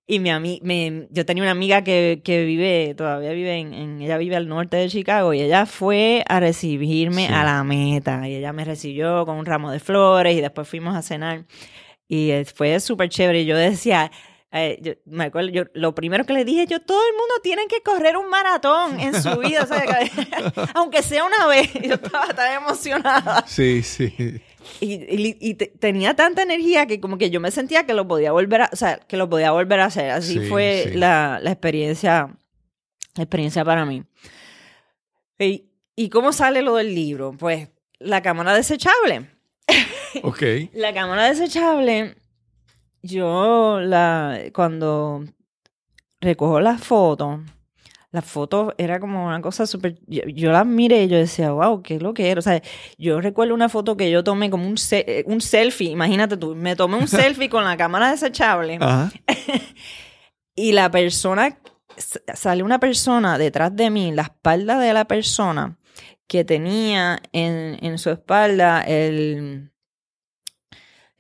[0.08, 4.02] Y mi ami- me- yo tenía una amiga que, que vive, todavía vive en, en-
[4.02, 7.34] ella vive al norte de Chicago y ella fue a recibirme Sí.
[7.34, 10.96] a la meta y ella me recibió con un ramo de flores y después fuimos
[10.96, 11.46] a cenar
[12.08, 14.12] y fue súper chévere y yo decía,
[14.56, 17.66] eh, yo, me acuerdo, yo, lo primero que le dije, yo, todo el mundo tiene
[17.68, 20.12] que correr un maratón en su vida, que-
[20.76, 23.44] aunque sea una vez, yo estaba tan emocionada.
[23.48, 24.14] Sí, sí.
[24.80, 28.08] Y, y- y te- tenía tanta energía que como que yo me sentía que lo
[28.08, 30.12] podía volver a, o sea, que lo podía volver a hacer.
[30.12, 30.98] Así Sí, fue sí.
[30.98, 32.30] La, la experiencia,
[33.16, 34.04] la experiencia para mí.
[35.40, 37.34] Y, ¿Y cómo sale lo del libro?
[37.38, 39.30] Pues la cámara desechable.
[40.22, 40.44] Ok.
[40.74, 42.16] La cámara desechable,
[43.04, 45.24] yo la cuando
[46.22, 47.42] recojo las fotos,
[48.12, 50.00] las fotos era como una cosa súper...
[50.08, 52.40] Yo, yo las miré y yo decía, wow, qué es lo que era.
[52.40, 52.62] O sea,
[52.98, 56.56] yo recuerdo una foto que yo tomé como un, se- eh, un selfie, imagínate tú,
[56.56, 59.12] me tomé un selfie con la cámara desechable Ajá.
[60.56, 61.58] y la persona,
[61.98, 65.78] sale una persona detrás de mí, la espalda de la persona
[66.28, 69.72] que tenía en, en su espalda el...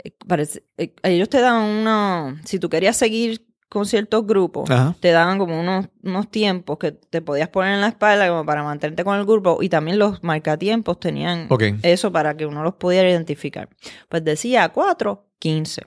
[0.03, 4.95] eh, Parece, eh, ellos te dan uno, si tú querías seguir con ciertos grupos, Ajá.
[4.99, 8.61] te daban como unos, unos tiempos que te podías poner en la espalda como para
[8.63, 11.47] mantenerte con el grupo y también los marcatiempos tenían
[11.81, 13.69] eso para que uno los pudiera identificar.
[14.09, 15.81] Pues decía 4, 15.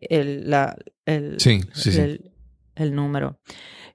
[0.00, 2.00] El, la, el, Sí, sí, sí.
[2.00, 2.32] el,
[2.74, 3.38] el número.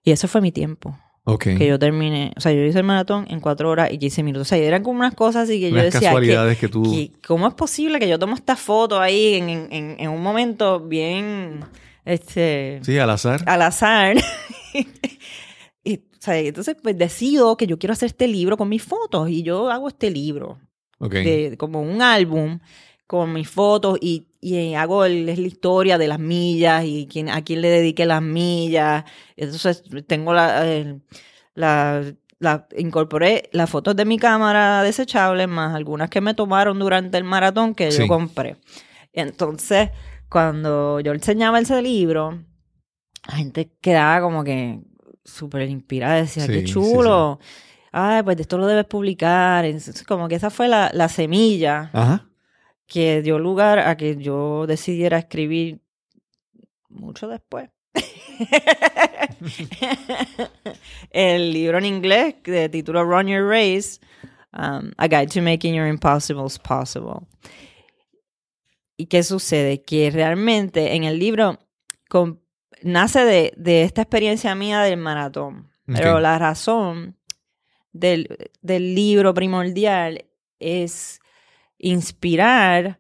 [0.04, 0.98] Y ese fue mi tiempo.
[1.40, 2.32] Que yo terminé.
[2.38, 4.48] O sea, yo hice el maratón en 4 horas y 15 minutos.
[4.48, 6.00] O sea, eran como unas cosas así que yo decía.
[6.00, 6.84] que- casualidades que, tú.
[6.84, 10.80] que- ¿Cómo es posible que yo tomo esta foto ahí en, en, en- un momento
[10.80, 11.62] bien.
[12.06, 13.42] Este Sí, al azar.
[13.48, 14.16] al azar.
[15.84, 19.30] y, o sea, entonces, pues decido que yo quiero hacer este libro con mis fotos
[19.30, 20.60] y yo hago este libro,
[21.00, 21.14] Ok.
[21.14, 22.60] de, como un álbum
[23.08, 27.30] con mis fotos y, y hago el- es la historia de las millas y quién,
[27.30, 29.04] a quién le dediqué las millas.
[29.36, 30.64] Entonces, tengo la,
[31.54, 32.04] la,
[32.40, 37.24] la- incorporé las fotos de mi cámara desechable más algunas que me tomaron durante el
[37.24, 38.00] maratón que Sí.
[38.04, 38.58] yo compré.
[39.14, 39.92] Entonces,
[40.30, 42.44] cuando yo enseñaba ese libro,
[43.28, 44.80] la gente quedaba como que
[45.24, 47.40] súper inspirada, decía, Sí, qué sí, chulo.
[47.92, 49.64] Ay, pues esto lo debes publicar.
[49.64, 52.28] Entonces, como que esa fue la, la semilla Ajá.
[52.88, 55.82] Que dio lugar a que yo decidiera escribir
[56.90, 57.70] mucho después.
[61.12, 64.00] el libro en inglés de título Run Your Race,
[64.54, 67.28] um, A Guide to Making Your Impossibles Possible.
[68.98, 69.82] ¿Y qué sucede?
[69.82, 71.60] Que realmente en el libro
[72.10, 72.42] con-
[72.82, 75.72] nace de, de esta experiencia mía del maratón.
[75.88, 77.16] Pero la razón
[77.92, 80.26] del, del libro primordial
[80.58, 81.20] es
[81.90, 83.00] inspirar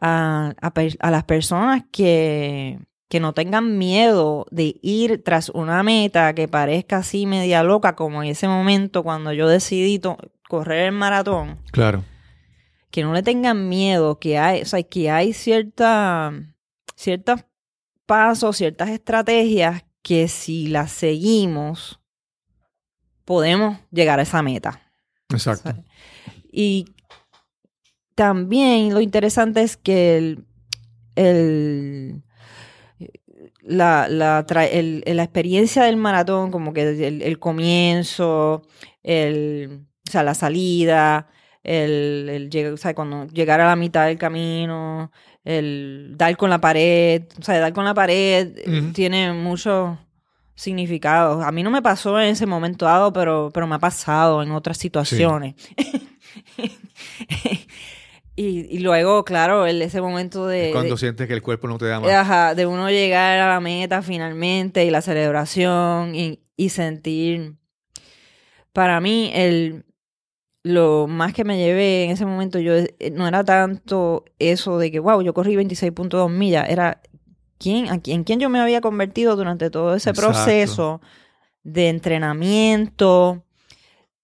[0.00, 0.54] a,
[1.00, 6.98] a las personas que, que no tengan miedo de ir tras una meta que parezca
[6.98, 10.00] así media loca, como en ese momento cuando yo decidí
[10.48, 12.04] correr el maratón Claro.
[12.90, 16.32] que no le tengan miedo, que hay, o sea, que hay cierta,
[16.96, 17.44] ciertos
[18.06, 22.00] pasos, ciertas estrategias que si las seguimos,
[23.26, 24.80] podemos llegar a esa meta.
[25.28, 25.74] Exacto.
[26.50, 26.86] Y
[28.18, 30.44] también lo interesante es que el,
[31.14, 32.22] el-
[33.62, 38.62] la, la, el- la experiencia del maratón, como que el, el comienzo,
[39.04, 41.28] el, o sea, la salida,
[41.62, 45.12] el, el o sea, cuando llegar a la mitad del camino,
[45.44, 48.52] el dar con la pared, o sea, dar con la pared
[48.92, 49.96] tiene mucho
[50.56, 51.42] significado.
[51.42, 54.50] A mí no me pasó en ese momento dado, pero, pero me ha pasado en
[54.50, 55.54] otras situaciones.
[58.40, 61.76] y, y luego, claro, el, ese momento de, Cuando de- sientes que el cuerpo no
[61.78, 62.10] te da más.
[62.10, 67.54] Ajá, de uno llegar a la meta finalmente y la celebración y, y sentir.
[68.72, 69.84] Para mí, el,
[70.62, 74.90] lo más que me llevé en ese momento, yo eh, no era tanto eso de
[74.92, 77.00] que, wow, yo corrí 26.2 millas, era
[77.58, 80.32] quién, a quién, en quién yo me había convertido durante todo ese Exacto.
[80.32, 81.00] proceso
[81.64, 83.42] de entrenamiento,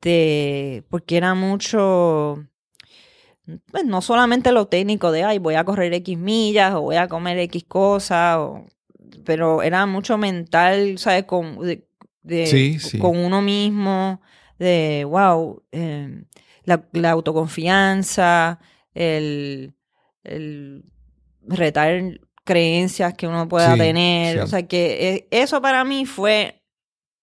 [0.01, 2.45] de, porque era mucho,
[3.71, 7.09] pues no solamente lo técnico de, ay, voy a correr X millas o voy a
[7.09, 8.67] comer X cosas, o-
[9.25, 11.25] pero era mucho mental, ¿sabes?
[11.25, 11.87] Con, de-
[12.23, 12.99] de, Sí, sí.
[12.99, 14.21] con uno mismo,
[14.59, 16.25] de, wow, eh,
[16.65, 18.61] la, la autoconfianza,
[18.95, 19.75] el,
[20.23, 20.85] el
[21.43, 24.41] retar creencias que uno pueda Sí, tener.
[24.41, 26.63] O sea, que eh, eso para mí fue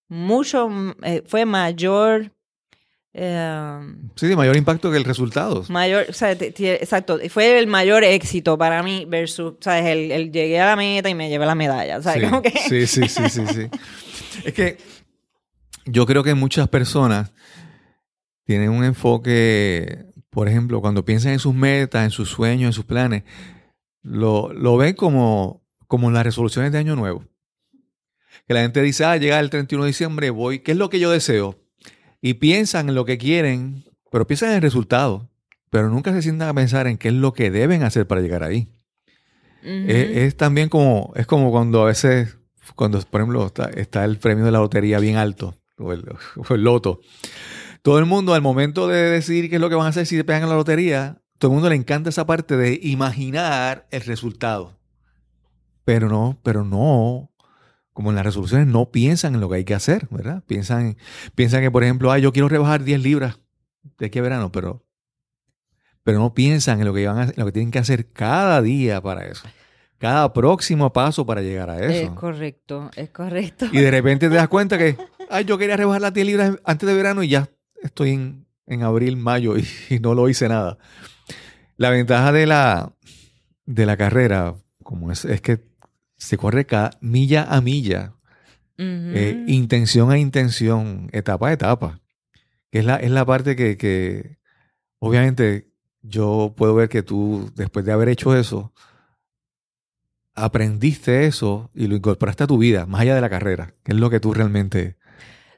[0.08, 0.70] mucho,
[1.04, 2.32] eh, fue mayor...
[3.14, 3.80] eh,
[4.16, 5.64] Sí, de mayor impacto que el resultado.
[5.70, 9.86] Mayor, o sea, exacto, fue el mayor éxito para mí versus, ¿sabes?
[9.86, 12.24] El, el llegué a la meta y me llevé la medalla, ¿sabes?
[12.24, 13.68] Sí, Como que- sí, sí, sí, sí, sí.
[14.46, 14.78] Es que
[15.86, 17.32] yo creo que muchas personas
[18.46, 22.86] tienen un enfoque, por ejemplo, cuando piensan en sus metas, en sus sueños, en sus
[22.86, 23.24] planes,
[24.04, 27.26] lo, lo ven como, como las resoluciones de Año Nuevo.
[28.48, 31.00] Que la gente dice, ah, llega el 31 de diciembre, voy, ¿qué es lo que
[31.00, 31.61] yo deseo?
[32.22, 35.30] Y piensan en lo que quieren, pero piensan en el resultado,
[35.70, 38.44] pero nunca se sientan a pensar en qué es lo que deben hacer para llegar
[38.44, 38.68] ahí.
[39.64, 42.38] Es, es también como, es como cuando a veces,
[42.76, 46.04] cuando por ejemplo está, está el premio de la lotería bien alto, o el,
[46.36, 47.02] o el loto.
[47.82, 50.16] Todo el mundo al momento de decidir qué es lo que van a hacer si
[50.16, 54.02] se pegan en la lotería, todo el mundo le encanta esa parte de imaginar el
[54.02, 54.78] resultado.
[55.84, 57.31] Pero no, pero no,
[57.94, 60.44] como en las resoluciones no piensan en lo que hay que hacer, ¿verdad?
[60.48, 60.98] Piensan,
[61.36, 63.40] piensan que, por ejemplo, ah, yo quiero rebajar 10 libras
[63.98, 64.86] de aquí a verano, pero,
[66.04, 68.62] pero no piensan en lo que, van a- en lo que tienen que hacer cada
[68.62, 69.48] día para eso.
[69.98, 72.16] Cada próximo paso para llegar a Es eso.
[72.16, 73.68] correcto, es correcto.
[73.72, 74.98] Y de repente te das cuenta que,
[75.30, 77.50] ay, yo quería rebajar las 10 libras antes de verano y ya
[77.84, 80.78] estoy en, en abril, mayo y, y no lo hice nada.
[81.78, 82.94] La ventaja de la,
[83.66, 85.70] de la carrera, como es, es que
[86.22, 88.14] se corre cada milla a milla,
[88.78, 92.00] eh, intención a intención, etapa a etapa.
[92.70, 94.38] Que es la, es la parte que, que,
[95.00, 95.72] obviamente,
[96.04, 98.72] yo puedo ver que tú, después de haber hecho eso,
[100.36, 103.98] aprendiste eso y lo incorporaste a tu vida, más allá de la carrera, que es
[103.98, 104.98] lo que tú realmente...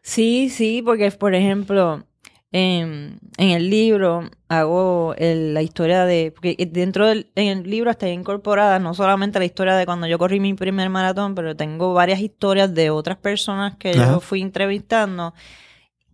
[0.02, 2.08] Sí, sí, porque por ejemplo,
[2.54, 7.92] en, en el libro hago el- la historia de, porque dentro del en el libro
[7.92, 11.94] está incorporada no solamente la historia de cuando yo corrí mi primer maratón, pero tengo
[11.96, 14.12] varias historias de otras personas que Ajá.
[14.12, 15.34] yo fui entrevistando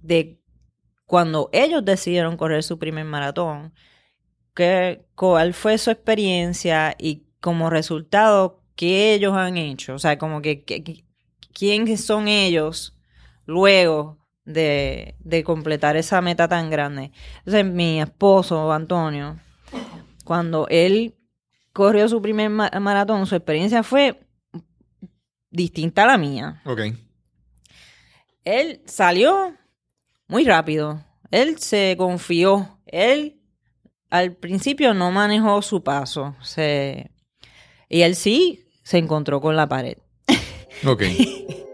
[0.01, 0.39] de
[1.05, 3.73] cuando ellos decidieron correr su primer maratón,
[4.55, 10.41] que, cuál fue su experiencia y como resultado qué ellos han hecho, o sea, como
[10.41, 11.05] que, que- que-
[11.53, 12.97] quiénes son ellos
[13.45, 14.18] luego
[14.49, 17.11] de, de completar esa meta tan grande.
[17.39, 19.39] Entonces, mi esposo, Antonio,
[20.25, 21.15] cuando él
[21.71, 24.19] corrió su primer ma- maratón, su experiencia fue
[25.51, 26.61] distinta a la mía.
[26.65, 26.81] Ok.
[28.43, 29.55] Él salió
[30.27, 31.03] muy rápido.
[31.31, 32.79] Él se confió.
[32.87, 33.39] Él
[34.09, 36.35] al principio no manejó su paso.
[36.41, 37.11] Se...
[37.87, 39.97] Y él sí se encontró con la pared.
[40.85, 41.03] Ok.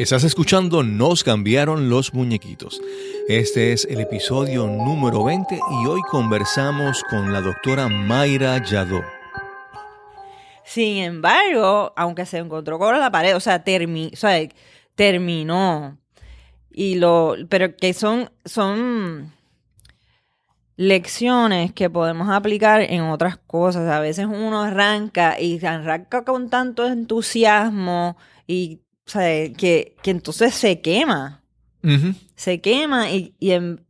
[0.00, 2.80] Estás escuchando Nos cambiaron los muñequitos.
[3.28, 9.02] Este es el episodio número 20 y hoy conversamos con la doctora Mayra Yadó.
[10.64, 14.48] Sin embargo, aunque se encontró con la pared, o sea, o sea,
[14.94, 15.98] terminó.
[16.70, 19.34] Y lo, pero que son, son
[20.76, 23.86] lecciones que podemos aplicar en otras cosas.
[23.90, 28.80] A veces uno arranca y arranca con tanto entusiasmo y
[29.10, 31.42] o sea, que, que entonces se quema.
[32.36, 33.34] Se quema y,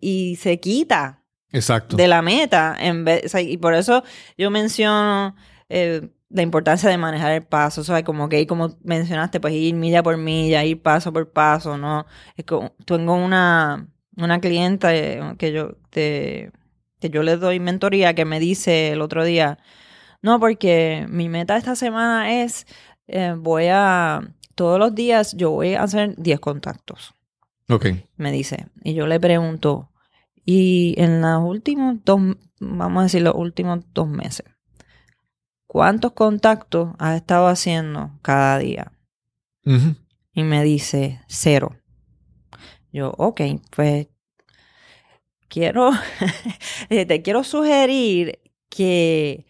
[0.01, 1.97] y, se quita Exacto.
[1.97, 2.75] de la meta.
[2.81, 4.03] En vez, o sea, y por eso
[4.39, 5.37] yo menciono
[5.69, 7.83] eh, la importancia de manejar el paso.
[7.83, 11.77] O sea, como que como mencionaste, pues ir milla por milla, ir paso por paso,
[11.77, 12.07] ¿no?
[12.37, 12.47] Es
[12.87, 16.51] tengo una, una clienta eh, que yo, te-
[17.01, 19.59] que yo le doy mentoría que me dice el otro día,
[20.23, 22.67] no, porque mi meta esta semana es,
[23.09, 24.21] eh, voy a,
[24.55, 27.15] todos los días yo voy a hacer 10 contactos
[27.69, 27.87] Ok.
[28.17, 28.67] me dice.
[28.83, 29.91] Y yo le pregunto,
[30.45, 32.21] y en los últimos dos,
[32.59, 34.47] vamos a decir los últimos dos meses,
[35.67, 38.93] ¿cuántos contactos has estado haciendo cada día?
[40.33, 41.77] Y me dice, cero.
[42.93, 43.41] Yo, ok,
[43.75, 44.09] pues
[45.49, 45.91] quiero,
[46.89, 49.47] te quiero sugerir que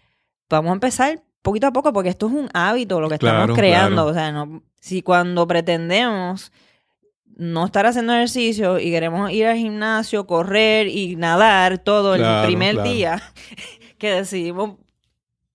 [0.51, 4.05] vamos a empezar poquito a poco porque esto es un hábito lo que estamos creando.
[4.05, 4.09] claro.
[4.11, 6.53] O sea, no, si cuando pretendemos
[7.37, 12.47] no estar haciendo ejercicio y queremos ir al gimnasio, correr y nadar todo Claro, el
[12.47, 13.23] primer día
[13.99, 14.77] que decidimos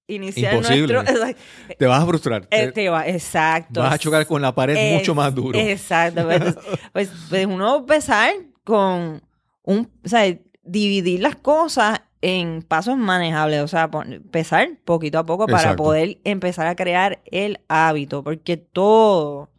[0.07, 0.93] iniciar Imposible.
[0.93, 1.25] nuestro...
[1.77, 2.45] Te vas a frustrar.
[2.45, 3.81] Te- Este va- exacto.
[3.81, 5.57] vas a chocar con la pared Es- mucho más duro.
[5.59, 6.23] Exacto.
[6.23, 6.55] Pues,
[6.93, 8.31] pues, pues uno empezar
[8.63, 9.21] con
[9.63, 15.45] un, o sea, dividir las cosas en pasos manejables, o sea, empezar poquito a poco
[15.45, 15.83] para Exacto.
[15.83, 19.51] poder empezar a crear el hábito, porque todo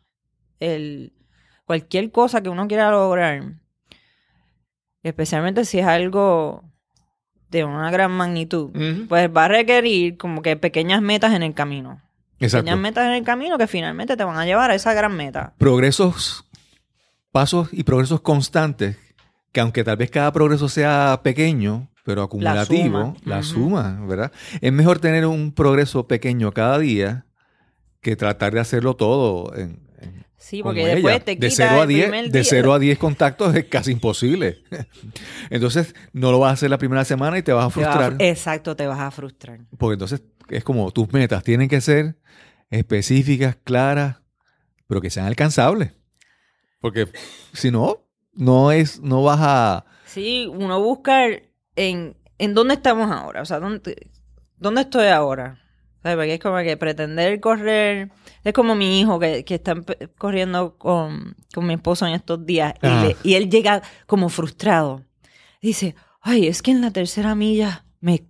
[0.58, 1.12] el
[1.64, 3.52] cualquier cosa que uno quiera lograr,
[5.04, 6.64] especialmente si es algo
[7.50, 8.72] de una gran magnitud,
[9.08, 12.02] pues va a requerir como que pequeñas metas en el camino.
[12.40, 12.64] Exacto.
[12.64, 15.54] Pequeñas metas en el camino que finalmente te van a llevar a esa gran meta.
[15.56, 16.44] Progresos,
[17.30, 18.96] pasos y progresos constantes,
[19.52, 23.16] que aunque tal vez cada progreso sea pequeño, pero acumulativo, suma.
[23.24, 24.32] la suma, ¿verdad?
[24.62, 27.26] Es mejor tener un progreso pequeño cada día
[28.00, 31.24] que tratar de hacerlo todo en, en- Sí, como porque después ella.
[31.24, 32.48] te de quitas 0 a el 10, primer de día.
[32.48, 34.62] 0 a 10 contactos es casi imposible.
[35.50, 37.88] Entonces, no lo vas a hacer la primera semana y te vas a Te vas
[37.88, 38.12] a frustrar.
[38.18, 39.60] fru- Exacto, te vas a frustrar.
[39.76, 42.16] Porque entonces es como tus metas tienen que ser
[42.70, 44.18] específicas, claras,
[44.86, 45.92] pero que sean alcanzables.
[46.80, 47.08] Porque
[47.52, 49.86] si no, no es, no vas a.
[50.04, 51.24] Sí, uno busca
[51.76, 54.10] en, en dónde estamos ahora, o sea, dónde,
[54.58, 55.60] dónde estoy ahora.
[56.02, 56.16] ¿Sabes?
[56.18, 58.10] Porque es como que pretender correr,
[58.44, 59.74] es como mi hijo que, que está
[60.18, 65.02] corriendo con, con mi esposo en estos días y, le- y él llega como frustrado.
[65.60, 68.22] Dice, ay, es que en la tercera milla me,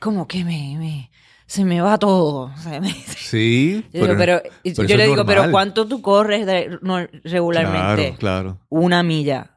[0.00, 1.10] como que me, me-
[1.46, 2.50] se me va todo.
[2.80, 5.50] Me- Sí, yo digo, pero, pero yo le digo, pero.
[5.50, 6.46] ¿cuánto tú corres
[6.80, 8.14] no- regularmente?
[8.16, 8.58] Claro, claro.
[8.70, 9.50] una milla.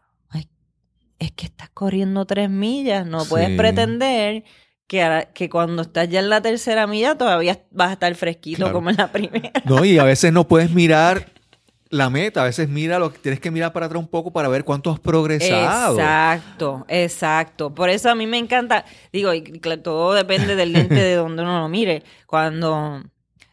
[1.21, 3.05] Es que estás corriendo tres millas.
[3.05, 3.55] No puedes Sí.
[3.55, 4.43] pretender
[4.87, 8.57] que, a- que cuando estás ya en la tercera milla todavía vas a estar fresquito
[8.63, 8.73] Claro.
[8.73, 9.51] como en la primera.
[9.65, 11.27] No, y a veces no puedes mirar
[11.89, 14.47] la meta, a veces mira lo que tienes que mirar para atrás un poco para
[14.49, 15.95] ver cuánto has progresado.
[15.99, 17.73] Exacto, exacto.
[17.75, 21.43] Por eso a mí me encanta, digo, y claro, todo depende del lente de donde
[21.43, 22.01] uno lo mire.
[22.25, 23.03] Cuando,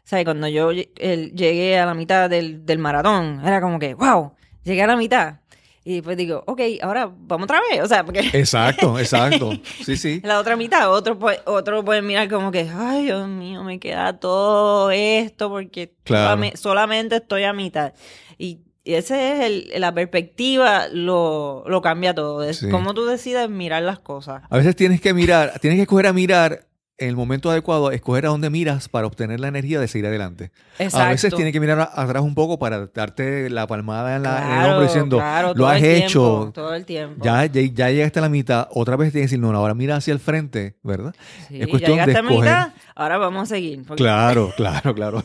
[0.04, 0.24] ¿sabes?
[0.24, 4.32] Cuando yo el- llegué a la mitad del, del maratón, era como que, wow,
[4.64, 5.34] llegué a la mitad.
[5.88, 7.80] Y después digo, ok, ahora vamos otra vez.
[7.82, 9.52] O sea, porque Exacto, exacto.
[9.86, 10.20] Sí, sí.
[10.24, 14.90] la otra mitad, otro otro puede mirar como que, ay, Dios mío, me queda todo
[14.90, 16.36] esto porque Claro.
[16.42, 17.94] solame- solamente estoy a mitad.
[18.36, 22.42] Y y ese es el, la perspectiva, lo, lo cambia todo.
[22.42, 22.68] Es Sí.
[22.70, 24.42] cómo tú decides mirar las cosas.
[24.48, 26.67] A veces tienes que mirar, tienes que escoger a mirar
[27.00, 30.50] en el momento adecuado, escoger a dónde miras para obtener la energía de seguir adelante.
[30.80, 30.98] Exacto.
[31.06, 34.58] A veces tienes que mirar atrás un poco para darte la palmada en, la, en
[34.60, 37.24] el hombro diciendo, claro, lo has hecho, tiempo, todo el tiempo.
[37.24, 39.94] ya, ya, ya llegaste a la mitad, otra vez tienes que decir, no, ahora mira
[39.96, 41.14] hacia el frente, ¿verdad?
[41.46, 42.40] Sí, es ya cuestión de llegaste a escoger.
[42.40, 43.84] mitad, ahora vamos a seguir.
[43.86, 45.24] porque- Claro, claro, claro.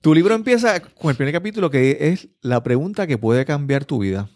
[0.00, 3.98] tu libro empieza con el primer capítulo que es la pregunta que puede cambiar tu
[3.98, 4.28] vida.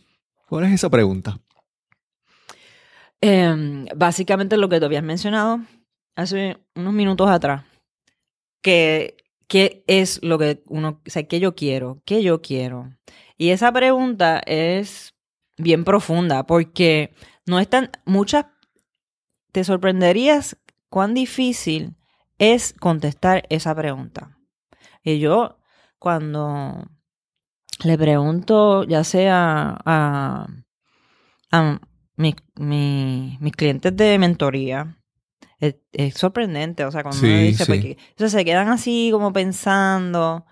[0.49, 1.39] ¿Cuál es esa pregunta?
[3.21, 5.61] Em, básicamente lo que te habías mencionado
[6.17, 7.65] hace unos minutos atrás.
[8.63, 9.17] Que,
[9.49, 12.03] ¿Qué es lo que uno, sea, qué yo quiero?
[12.05, 12.93] ¿Qué yo quiero?
[13.37, 15.15] Y esa pregunta es
[15.57, 17.15] bien profunda porque
[17.47, 18.47] no es tan, muchas,
[19.53, 20.59] te sorprenderías
[20.91, 21.97] cuán difícil
[22.39, 24.39] es contestar esa pregunta.
[25.03, 25.59] Y yo,
[25.99, 26.85] cuando
[27.85, 30.47] le pregunto, ya sea a
[32.19, 34.97] mi- mi- mis clientes de mentoría,
[35.61, 37.73] es, es sorprendente, o sea, cuando uno Sí, dice, sí.
[37.73, 40.45] porque- entonces se quedan así como pensando,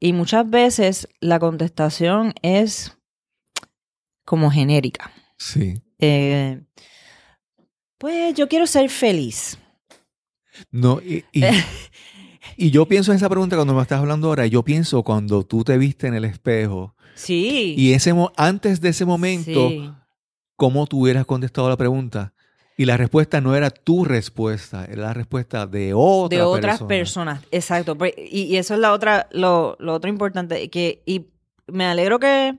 [0.00, 2.98] y muchas veces la contestación es
[4.24, 5.12] como genérica.
[5.38, 5.74] Sí.
[5.98, 6.62] Eh,
[7.98, 9.58] pues yo quiero ser feliz.
[10.70, 11.42] No, y, y-
[12.56, 15.64] y yo pienso en esa pregunta cuando me estás hablando ahora, yo pienso cuando tú
[15.64, 17.74] te viste en el espejo Sí.
[17.78, 19.90] y ese antes de ese momento, sí.
[20.56, 22.32] Cómo tú hubieras contestado la pregunta.
[22.76, 27.34] Y la respuesta no era tu respuesta, era la respuesta de otra de otras persona.
[27.34, 27.42] personas.
[27.52, 27.96] Exacto.
[27.96, 30.68] Pues, Y, y eso es la otra, lo, lo otro importante.
[30.70, 31.26] Que, y
[31.68, 32.56] me alegro que,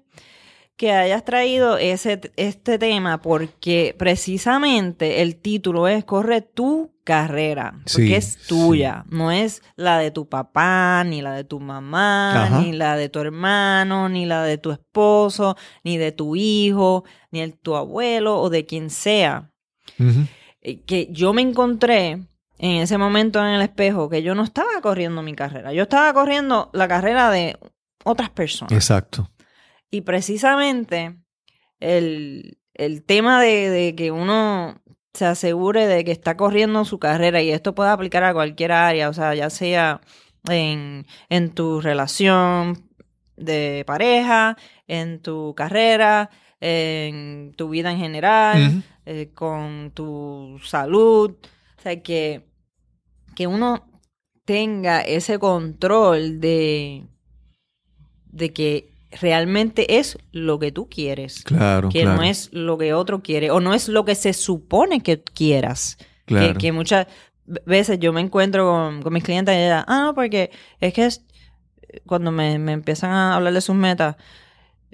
[0.77, 7.71] que hayas traído ese, este tema porque precisamente el título es Corre tu carrera.
[7.77, 9.05] Porque Sí, es tuya.
[9.09, 12.59] No es la de tu papá, ni la de tu mamá, Ajá.
[12.59, 17.39] ni la de tu hermano, ni la de tu esposo, ni de tu hijo, ni
[17.39, 19.51] de tu abuelo o de quien sea
[20.61, 22.27] eh, que yo me encontré
[22.57, 26.11] en ese momento en el espejo que yo no estaba corriendo mi carrera, yo estaba
[26.13, 27.57] corriendo la carrera de
[28.03, 28.71] otras personas.
[28.73, 29.29] Exacto.
[29.91, 31.15] Y precisamente
[31.79, 34.81] el, el tema de, de que uno
[35.15, 39.09] se asegure de que está corriendo su carrera y esto puede aplicar a cualquier área,
[39.09, 40.01] o sea, ya sea
[40.49, 42.89] en, en tu relación
[43.37, 44.57] de pareja,
[44.87, 51.35] en tu carrera, en tu vida en general, eh, con tu salud.
[51.77, 52.45] O sea, que,
[53.35, 53.87] que uno
[54.45, 57.03] tenga ese control de,
[58.31, 61.43] de que realmente es lo que tú quieres.
[61.43, 62.17] Claro, que claro.
[62.17, 65.97] no es lo que otro quiere o no es lo que se supone que quieras.
[66.25, 66.53] Claro.
[66.53, 67.07] Que, que muchas
[67.65, 71.05] veces yo me encuentro con, con mis clientes y ella, ah, no, porque es que
[71.05, 71.23] es-
[72.05, 74.15] cuando me, me empiezan a hablar de sus metas,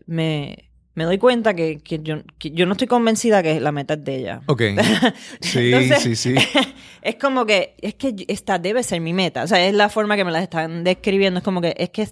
[0.06, 3.94] me, me doy cuenta que, que yo, que yo no estoy convencida que la meta
[3.96, 4.42] es de ella.
[4.48, 4.62] Ok.
[5.40, 6.36] Sí, Entonces, sí, sí.
[7.02, 9.44] Es como que, es que esta debe ser mi meta.
[9.44, 11.40] O sea, es la forma que me la están describiendo.
[11.40, 12.08] Es como que, es que,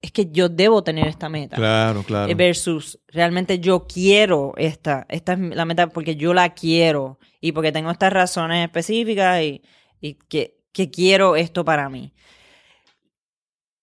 [0.00, 1.56] es que yo debo tener esta meta.
[1.56, 2.30] Claro, claro.
[2.30, 5.06] Eh, Versus, realmente yo quiero esta.
[5.08, 7.18] Esta es la meta porque yo la quiero.
[7.40, 9.62] Y porque tengo estas razones específicas y,
[10.00, 12.12] y que, que quiero esto para mí.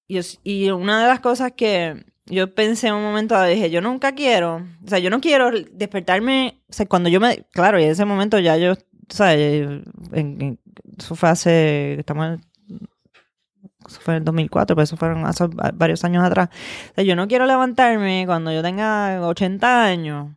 [0.07, 4.13] Y, y una de las cosas que yo pensé en un momento, dije, yo nunca
[4.13, 7.91] quiero, o sea, yo no quiero despertarme, o sea, cuando yo me, claro, y en
[7.91, 8.77] ese momento ya yo, o
[9.13, 10.59] sea, en- en-
[10.97, 12.39] eso fue hace, estamos
[13.91, 16.49] eso fue en el 2004, pero eso fueron hace va- varios años atrás.
[16.91, 20.29] O sea, yo no quiero levantarme cuando yo tenga 80 años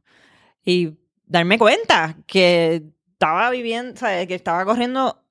[0.64, 0.94] y
[1.26, 2.82] darme cuenta que
[3.12, 5.22] estaba viviendo, sea, que estaba corriendo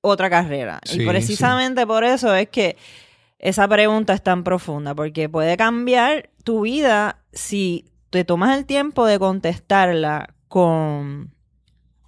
[0.00, 0.80] otra carrera.
[0.84, 2.76] Sí, y precisamente por eso es que
[3.38, 9.04] esa pregunta es tan profunda, porque puede cambiar tu vida si te tomas el tiempo
[9.06, 11.34] de contestarla con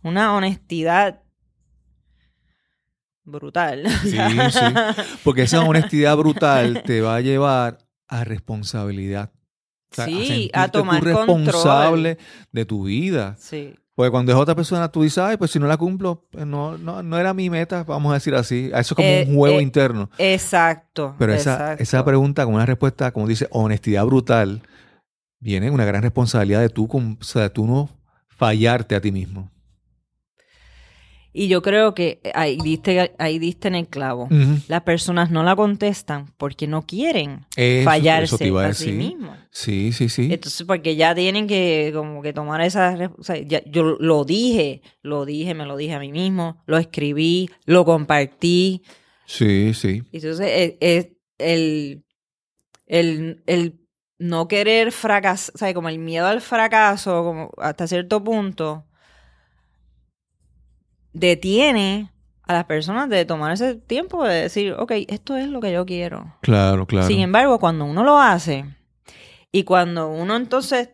[0.02, 1.20] una honestidad
[3.24, 3.84] brutal.
[4.02, 4.18] Sí,
[4.50, 4.60] sí.
[5.22, 9.30] Porque esa honestidad brutal te va a llevar a responsabilidad.
[9.90, 12.18] O sea, Sí, a tomar tú responsable
[12.52, 13.36] de tu vida.
[13.38, 13.74] Sí.
[13.94, 16.76] Porque cuando es otra persona, tú dices, ay, pues si no la cumplo, pues no,
[16.76, 18.66] no, no era mi meta, vamos a decir así.
[18.74, 20.10] Eso es como Eh, un juego eh, interno.
[20.18, 21.14] Exacto.
[21.16, 21.82] Pero esa, exacto.
[21.84, 24.62] esa pregunta con una respuesta, como dice, honestidad brutal,
[25.38, 27.88] viene una gran responsabilidad de tú, o sea, de tú no
[28.26, 29.48] fallarte a ti mismo.
[31.37, 34.28] Y yo creo que ahí diste, ahí diste en el clavo.
[34.68, 39.37] Las personas no la contestan porque no quieren Eso- fallarse eso a a sí mismos.
[39.51, 40.32] Sí, sí, sí.
[40.32, 43.11] Entonces, porque ya tienen que como que tomar esa...
[43.18, 46.78] o sea, ya- yo lo dije, lo dije, me lo dije a mí mismo, lo
[46.78, 48.82] escribí, lo compartí.
[49.26, 50.03] Sí, sí.
[50.12, 51.09] Entonces, es, es
[51.39, 52.05] el,
[52.87, 53.80] el, el
[54.18, 58.87] no querer fracasar, o sea, como el miedo al fracaso, como hasta cierto punto,
[61.14, 62.10] detiene
[62.42, 65.86] a las personas de tomar ese tiempo de decir, ok, esto es lo que yo
[65.86, 66.36] quiero.
[66.42, 67.06] Claro, claro.
[67.06, 68.66] Sin embargo, cuando uno lo hace
[69.50, 70.90] y cuando uno entonces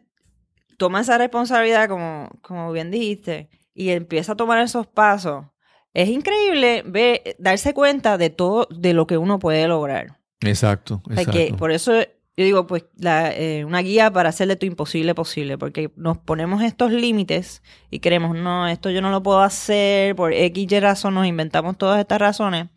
[0.77, 5.47] toma esa responsabilidad, como, como bien dijiste, y empieza a tomar esos pasos,
[5.93, 10.19] es increíble ver, darse cuenta de todo, de lo que uno puede lograr.
[10.41, 11.33] Exacto, O sea, exacto.
[11.39, 11.93] que por eso
[12.37, 16.19] yo digo, pues, la, eh, una guía para hacer de tu imposible posible, porque nos
[16.19, 20.81] ponemos estos límites y creemos, no, esto yo no lo puedo hacer, por X y
[20.81, 22.69] razón nos inventamos todas estas razones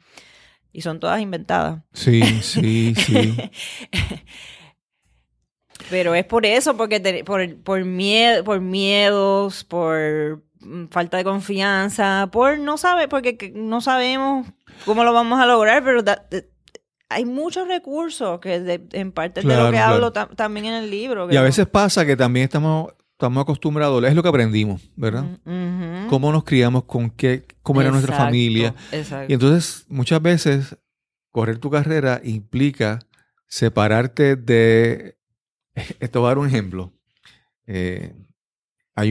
[0.74, 1.82] y son todas inventadas.
[1.94, 3.38] Sí, sí, sí.
[5.90, 11.24] Pero es por eso, porque te- por, por, miedo, por miedos, por mm, falta de
[11.24, 14.48] confianza, por no saber, porque que- no sabemos
[14.86, 16.50] cómo lo vamos a lograr, pero da- de-
[17.14, 19.94] hay muchos recursos que de- en parte es de Claro, lo que claro.
[19.96, 21.28] hablo tam- también en el libro.
[21.28, 24.82] que Y a no- veces pasa que también estamos, estamos acostumbrados, es lo que aprendimos,
[24.96, 25.24] ¿verdad?
[25.46, 26.08] Mm.
[26.08, 28.76] Cómo nos criamos, con qué, cómo era nuestra familia.
[28.92, 29.26] Exacto.
[29.30, 30.78] Y entonces, muchas veces,
[31.32, 33.00] correr tu carrera implica
[33.48, 35.18] separarte de...
[36.00, 36.92] Esto va a dar un ejemplo.
[37.66, 38.14] Eh,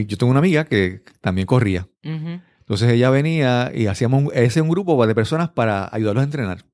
[0.07, 1.87] yo tengo una amiga que también corría.
[2.01, 6.25] Entonces ella venía y hacíamos un, ese es un grupo de personas para ayudarlos a
[6.25, 6.65] entrenar.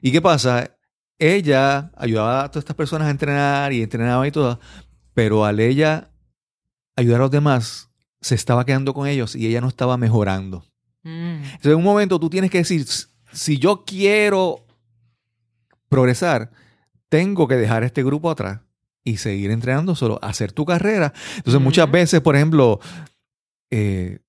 [0.00, 0.76] ¿Y qué pasa?
[1.18, 4.60] Ella ayudaba a todas estas personas a entrenar y entrenaba y todo,
[5.14, 6.10] pero al ella
[6.96, 7.90] ayudar a los demás,
[8.20, 10.64] se estaba quedando con ellos y ella no estaba mejorando.
[11.02, 11.42] Mm.
[11.44, 12.86] Entonces, en un momento tú tienes que decir,
[13.32, 14.66] si yo quiero
[15.88, 16.50] progresar,
[17.08, 18.60] tengo que dejar este grupo atrás
[19.04, 21.12] y seguir entrenando solo, hacer tu carrera.
[21.36, 22.80] Entonces, muchas veces, por ejemplo,
[23.70, 24.20] eh,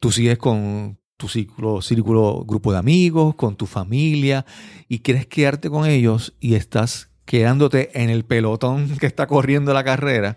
[0.00, 4.44] tú sigues con tu círculo, círculo, grupo de amigos, con tu familia,
[4.88, 9.84] y quieres quedarte con ellos y estás quedándote en el pelotón que está corriendo la
[9.84, 10.36] carrera.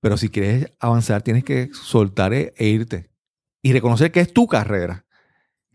[0.00, 3.10] Pero si quieres avanzar, tienes que soltar e, e irte.
[3.62, 5.04] Y reconocer que es tu carrera.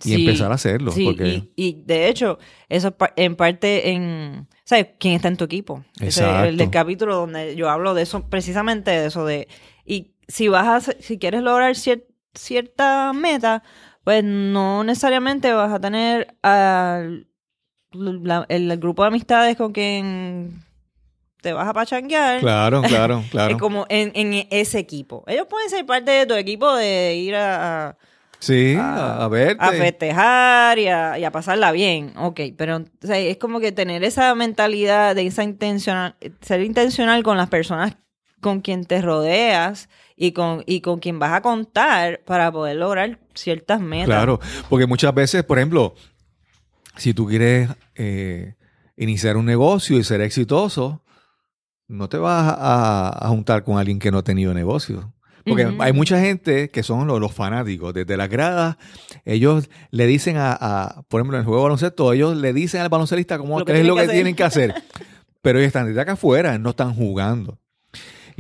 [0.04, 0.92] Y Sí, empezar a hacerlo.
[0.92, 2.40] Sí, porque, y, y de hecho,
[2.70, 4.48] eso en parte en...
[4.64, 4.88] ¿Sabes?
[5.00, 5.84] ¿Quién está en tu equipo?
[6.00, 6.58] Ese es el Exacto.
[6.58, 9.48] del capítulo donde yo hablo de eso, precisamente de eso de...
[9.86, 10.92] Y si vas a...
[11.00, 13.64] Si quieres lograr cier- cierta meta,
[14.04, 17.28] pues no necesariamente vas a tener al
[17.94, 20.64] la- el, grupo de amistades con quien
[21.42, 22.40] te vas a pachanguear.
[22.40, 23.56] Claro, claro, claro.
[23.56, 25.24] Es como en, en ese equipo.
[25.28, 27.98] Ellos pueden ser parte de tu equipo de ir a- a
[28.40, 29.64] sí, a- a, a verte.
[29.64, 32.14] a festejar y a, y a pasarla bien.
[32.18, 37.24] Ok, pero o sea, es como que tener esa mentalidad de esa intencional, ser intencional
[37.24, 37.98] con las personas
[38.40, 39.88] con quien te rodeas
[40.24, 44.06] y con, y con quien vas a contar para poder lograr ciertas metas.
[44.06, 45.96] Claro, porque muchas veces, por ejemplo,
[46.96, 48.54] si tú quieres eh,
[48.98, 51.04] iniciar un negocio y ser exitoso,
[51.88, 55.12] no te vas a, a juntar con alguien que no ha tenido negocio.
[55.44, 57.92] Porque hay mucha gente que son los, los fanáticos.
[57.96, 58.78] Desde las gradas,
[59.26, 62.82] ellos le dicen a, a- por ejemplo, en el juego de baloncesto, ellos le dicen
[62.82, 64.16] al baloncelista cómo Lo que es lo que que hacer.
[64.16, 64.76] tienen que hacer.
[65.42, 67.58] Pero ellos están desde acá afuera, no están jugando.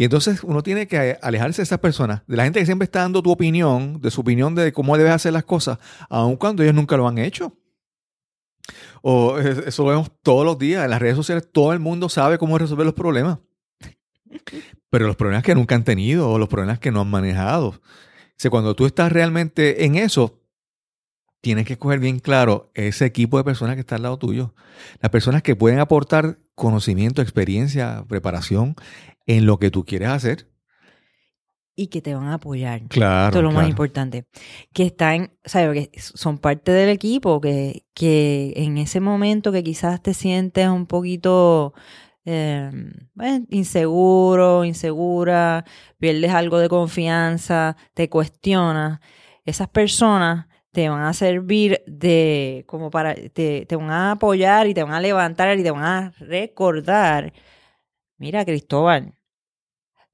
[0.02, 3.02] Y entonces uno tiene que alejarse de esas personas, de la gente que siempre está
[3.02, 5.78] dando tu opinión, de su opinión de cómo debes hacer las cosas,
[6.10, 7.56] aun cuando ellos nunca lo han hecho.
[9.04, 10.86] O eh, eso lo vemos todos los días.
[10.86, 13.38] En las redes sociales todo el mundo sabe cómo resolver los problemas.
[14.90, 17.68] Pero los problemas que nunca han tenido o los problemas que no han manejado.
[18.44, 20.42] O cuando tú estás realmente en eso,
[21.42, 24.56] tienes que escoger bien claro ese equipo de personas que está al lado tuyo.
[25.00, 28.76] Las personas que pueden aportar conocimiento, experiencia, preparación
[29.26, 30.48] en lo que tú quieres hacer.
[31.76, 32.82] Y que te van a apoyar.
[32.90, 33.28] Claro.
[33.28, 34.26] Esto es lo más importante.
[34.74, 40.02] Que están, sea, que son parte del equipo, que, que en ese momento que quizás
[40.04, 41.74] te sientes un poquito
[42.26, 42.70] eh,
[43.14, 45.66] bueno, inseguro, insegura,
[45.98, 49.00] pierdes algo de confianza, te cuestionas,
[49.46, 54.74] esas personas te van a servir de como para te, te van a apoyar y
[54.74, 57.34] te van a levantar y te van a recordar
[58.22, 59.14] mira Cristóbal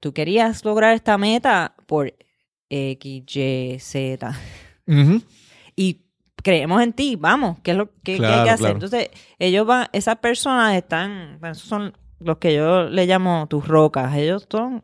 [0.00, 2.14] tú querías lograr esta meta por
[2.70, 4.32] X, Y, Z
[5.76, 6.02] y
[6.42, 8.58] creemos en ti, vamos, ¿qué es lo que, qué hay que hacer?
[8.58, 8.74] claro.
[8.74, 14.14] Entonces, ellos van, esas personas están, esos son los que yo le llamo tus rocas,
[14.16, 14.82] ellos son,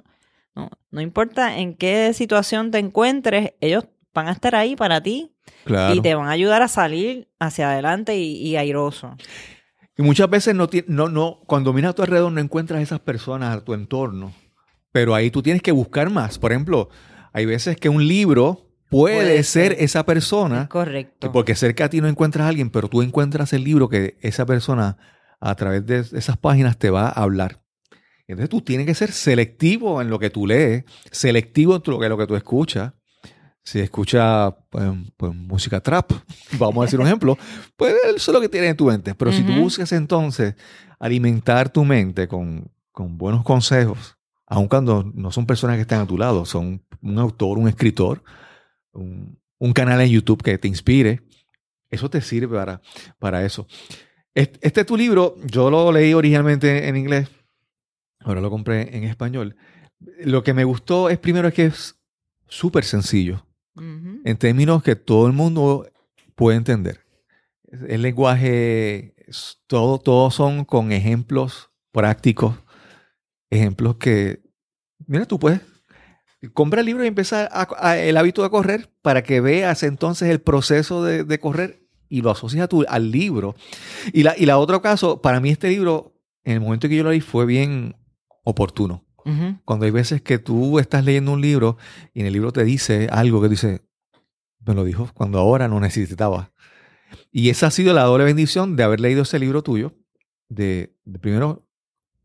[0.55, 5.31] no, no importa en qué situación te encuentres, ellos van a estar ahí para ti
[5.64, 5.95] Claro.
[5.95, 9.16] y te van a ayudar a salir hacia adelante y, y airoso.
[9.97, 13.57] Y muchas veces no, no, no, cuando miras a tu alrededor no encuentras esas personas
[13.57, 14.32] a tu entorno.
[14.92, 16.38] Pero ahí tú tienes que buscar más.
[16.38, 16.88] Por ejemplo,
[17.32, 19.82] hay veces que un libro puede, Puede ser, ser.
[19.84, 20.68] esa persona.
[20.68, 21.32] Correcto.
[21.32, 24.47] Porque cerca a ti no encuentras a alguien, pero tú encuentras el libro que esa
[24.47, 24.97] persona
[25.40, 27.62] a través de esas páginas te va a hablar.
[28.26, 32.09] Entonces tú tienes que ser selectivo en lo que tú lees, selectivo en lo que,
[32.09, 32.95] lo que tú escuchas.
[33.64, 34.84] Si escuchas pues,
[35.16, 36.12] pues, música trap,
[36.58, 37.38] vamos a decir un ejemplo,
[37.76, 39.14] pues eso es lo que tienes en tu mente.
[39.14, 40.54] Pero si tú buscas entonces
[40.98, 46.06] alimentar tu mente con, con buenos consejos, aun cuando no son personas que están a
[46.06, 48.22] tu lado, son un autor, un escritor,
[48.92, 51.22] un, un canal en YouTube que te inspire,
[51.90, 52.82] eso te sirve para,
[53.18, 53.66] para eso.
[54.34, 57.28] Este, este es tu libro, yo lo leí originalmente en inglés,
[58.20, 59.56] ahora lo compré en español.
[60.24, 61.96] Lo que me gustó es primero es que es
[62.48, 63.43] súper sencillo,
[64.25, 65.87] En términos que todo el mundo
[66.35, 67.01] puede entender.
[67.89, 69.14] El lenguaje,
[69.66, 72.57] todo, son con ejemplos prácticos,
[73.51, 74.43] ejemplos que,
[75.07, 75.61] mira, tú puedes
[76.53, 80.41] compra el libro y empieza a- el hábito de correr para que veas entonces el
[80.41, 83.55] proceso de, de correr y lo asocias a tu, al libro.
[84.12, 86.14] Y la, y la otro caso, para mí este libro,
[86.45, 87.97] en el momento que yo lo leí, fue bien
[88.45, 89.03] oportuno.
[89.64, 91.79] Cuando hay veces que tú estás leyendo un libro
[92.12, 93.83] y en el libro te dice algo que dice,
[94.66, 96.53] me lo dijo cuando ahora no necesitaba.
[97.31, 99.95] Y esa ha sido la doble bendición de haber leído ese libro tuyo,
[100.49, 101.66] de, primero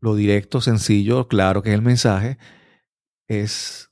[0.00, 2.38] lo directo, sencillo, claro que es el mensaje,
[3.28, 3.90] es,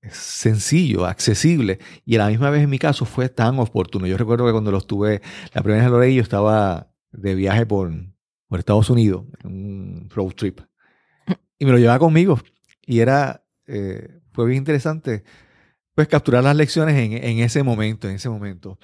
[0.00, 4.06] es sencillo, accesible y a la misma vez en mi caso fue tan oportuno.
[4.06, 7.34] Yo recuerdo que cuando lo estuve, la primera vez que lo leí yo estaba de
[7.34, 7.92] viaje por,
[8.48, 10.60] por Estados Unidos, en un road trip,
[11.60, 12.40] y me lo llevaba conmigo
[12.84, 15.22] y era, eh, fue bien interesante
[15.94, 18.78] pues capturar las lecciones en, ese momento, en ese momento.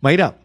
[0.00, 0.38] Mayra,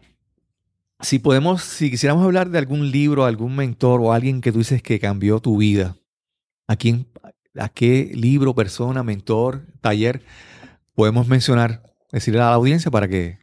[1.00, 4.82] si podemos, si quisiéramos hablar de algún libro, algún mentor o alguien que tú dices
[4.82, 5.96] que cambió tu vida,
[6.66, 7.06] ¿a quién,
[7.54, 10.22] a qué libro, persona, mentor, taller
[10.94, 13.38] podemos mencionar, decirle a la audiencia para que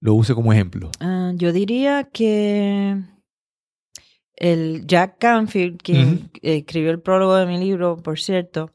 [0.00, 0.90] lo use como ejemplo?
[1.00, 3.00] Ah, yo diría que
[4.36, 8.70] el Jack Canfield, quien escribió el prólogo de mi libro, por cierto,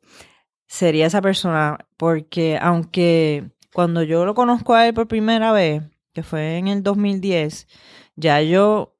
[0.68, 5.84] sería esa persona, porque aunque cuando yo lo conozco a él por primera vez,
[6.14, 7.68] que fue en el 2010,
[8.16, 8.95] ya yo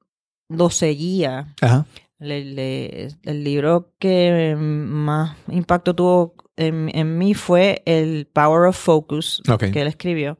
[0.48, 1.54] lo seguía.
[1.60, 1.86] Ajá.
[2.18, 8.76] Le- le- el libro que más impacto tuvo en, en mí fue el Power of
[8.76, 9.40] Focus
[9.72, 10.38] que él escribió.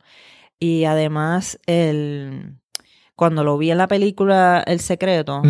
[0.59, 2.57] Y además, el,
[3.17, 5.43] cuando lo vi en la película El Secreto.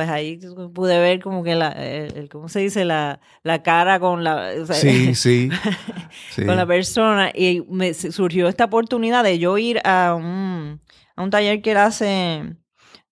[0.00, 0.38] Pues ahí
[0.72, 2.86] pude ver como que la, el, el- ¿cómo se dice?
[2.86, 5.50] La, la cara con la, o sea, Sí, sí.
[6.30, 6.46] sí.
[6.46, 7.30] con la persona.
[7.34, 10.80] Y me surgió esta oportunidad de yo ir a un,
[11.16, 12.54] a un taller que él hace,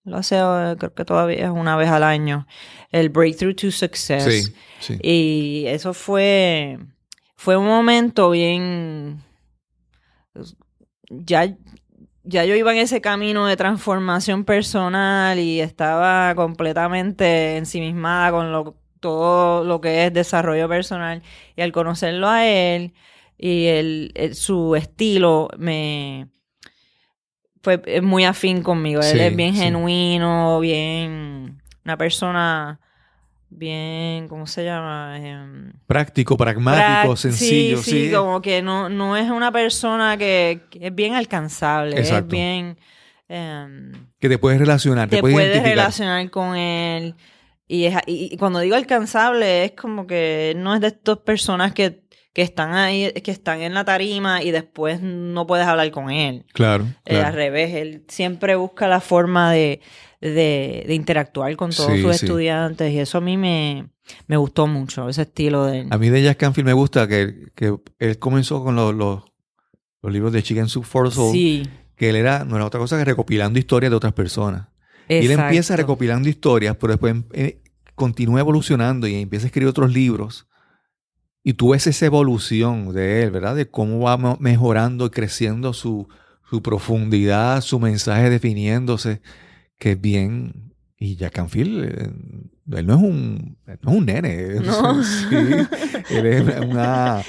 [0.05, 2.47] lo hace eh, creo que todavía es una vez al año,
[2.91, 4.25] el Breakthrough to Success.
[4.25, 4.99] Sí, sí.
[5.03, 6.79] Y eso fue,
[7.37, 9.23] fue un momento bien,
[11.11, 11.55] ya
[12.29, 18.77] ya yo iba en ese camino de transformación personal y estaba completamente ensimismada con lo,
[19.01, 21.23] todo lo que es desarrollo personal.
[21.57, 22.93] Y al conocerlo a él
[23.39, 26.29] y el, el- su estilo me
[27.63, 29.01] fue es muy afín conmigo.
[29.01, 29.61] Él es bien sí.
[29.63, 32.81] genuino, bien una persona
[33.51, 35.19] bien, ¿cómo se llama?
[35.19, 38.07] Em, Práctico, pragmático, Prac- sencillo, sí, sí.
[38.09, 42.27] sí, como que no, no es una persona que, que es bien alcanzable, Exacto.
[42.27, 42.79] es bien...
[43.29, 47.15] em, Que te puedes relacionar, te, te puedes, puedes relacionar con él.
[47.67, 51.73] Y, es, y, y cuando digo alcanzable, es como que no es de estas personas
[51.75, 56.11] que, que están ahí, que están en la tarima y después no puedes hablar con
[56.11, 56.47] él.
[56.55, 57.27] Claro, Eh, claro.
[57.27, 59.81] al revés, él siempre busca la forma de,
[60.21, 62.25] de, de interactuar con todos Sí, sus sí.
[62.27, 63.89] estudiantes y eso a mí me,
[64.27, 65.87] me gustó mucho, ese estilo de.
[65.91, 69.23] A mí de Jack Canfield me gusta que, que él comenzó con los, los,
[70.03, 72.97] los libros de Chicken Soup for Soul, Sí, que él era, no era otra cosa
[72.99, 74.69] que recopilando historias de otras personas.
[75.09, 75.83] Y él empieza exacto.
[75.83, 77.63] recopilando historias, pero después eh,
[77.95, 80.47] continúa evolucionando y empieza a escribir otros libros.
[81.43, 83.57] Y tú ves esa evolución de él, ¿verdad?
[83.57, 86.07] De cómo va mejorando y creciendo su,
[86.51, 89.23] su profundidad, su mensaje definiéndose,
[89.79, 90.65] que es bien...
[91.01, 92.11] Y Jack Canfield, eh,
[92.77, 94.55] él no es un, no es un nene.
[94.61, 95.01] No.
[95.05, 95.37] Sí,
[96.17, 97.23] él es una...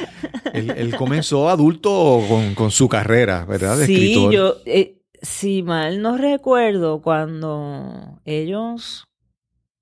[0.53, 3.77] Él, él comenzó adulto con, con su carrera, ¿verdad?
[3.77, 4.33] De Sí, escritor.
[4.33, 9.03] yo, eh, si mal no recuerdo, cuando ellos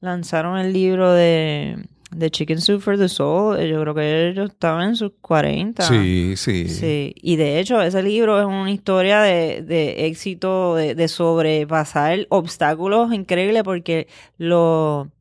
[0.02, 1.78] lanzaron el libro de,
[2.18, 5.84] de Chicken Soup for the Soul, eh, yo creo que ellos estaban en sus 40.
[5.84, 6.68] Sí, sí.
[6.68, 12.26] Sí, y de hecho ese libro es una historia de, de éxito, de, de sobrepasar
[12.30, 14.08] obstáculos increíbles porque
[14.38, 15.12] lo,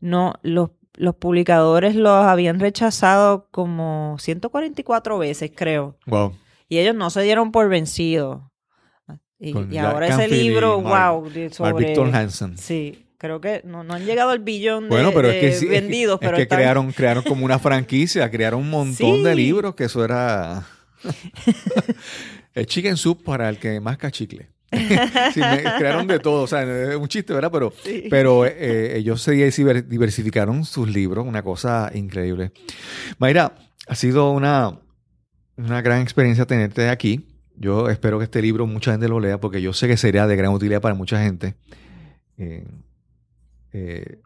[0.00, 5.96] no, los, los publicadores los habían rechazado como 144 veces, creo.
[6.06, 6.32] Wow.
[6.68, 8.40] Y ellos no se dieron por vencidos.
[9.38, 11.86] Y, ahora ese libro, Mark- wow, Mark sobre...
[11.86, 12.56] Victor Hansen.
[12.56, 15.52] Sí, creo que no, no han llegado al billón de, Bueno, pero es que de
[15.52, 18.70] sí, es que- vendidos, es pero que están- crearon, crearon como una franquicia, crearon un
[18.70, 20.66] montón de libros que eso era
[22.54, 24.48] el chicken soup para el que más cachicle.
[25.32, 27.50] Sí, me- crearon de todo, o sea, es un chiste, ¿verdad?
[27.52, 28.04] Pero, Sí.
[28.10, 32.52] pero eh, ellos se diver- diversificaron sus libros, una cosa increíble.
[33.18, 33.52] Mayra,
[33.86, 34.78] ha sido una,
[35.56, 37.28] una gran experiencia tenerte aquí.
[37.58, 40.36] Yo espero que este libro mucha gente lo lea porque yo sé que sería de
[40.36, 41.54] gran utilidad para mucha gente.
[42.36, 42.64] Eh,
[43.78, 44.22] eh,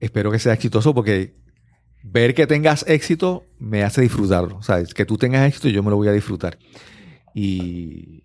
[0.00, 1.36] espero que sea exitoso porque
[2.02, 4.56] ver que tengas éxito me hace disfrutarlo.
[4.56, 6.58] O sea, que tú tengas éxito yo me lo voy a disfrutar.
[7.34, 8.24] Y,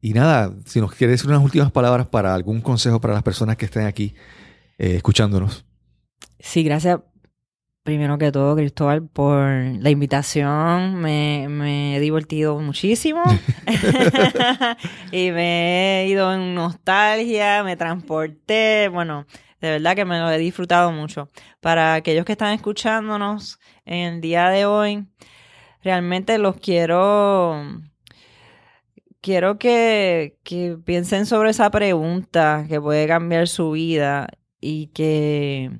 [0.00, 3.58] y nada, si nos quieres decir unas últimas palabras para algún consejo para las personas
[3.58, 4.14] que estén aquí
[4.78, 5.66] eh, escuchándonos.
[6.38, 7.00] Sí, gracias
[7.82, 10.96] primero que todo, Cristóbal, por la invitación.
[10.96, 13.22] Me, me he divertido muchísimo.
[15.12, 18.88] y me he ido en nostalgia, me transporté.
[18.88, 19.26] Bueno,
[19.60, 21.28] de verdad que me lo he disfrutado mucho.
[21.60, 25.06] Para aquellos que están escuchándonos en el día de hoy,
[25.82, 27.80] realmente los quiero.
[29.20, 34.26] Quiero que, que piensen sobre esa pregunta que puede cambiar su vida
[34.60, 35.70] y que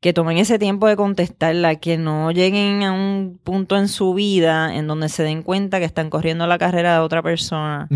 [0.00, 4.74] que tomen ese tiempo de contestarla, que no lleguen a un punto en su vida
[4.74, 7.86] en donde se den cuenta que están corriendo la carrera de otra persona,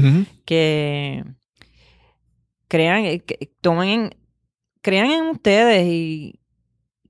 [0.44, 1.24] que
[2.68, 4.14] crean, eh, que tomen,
[4.82, 6.40] crean en ustedes y,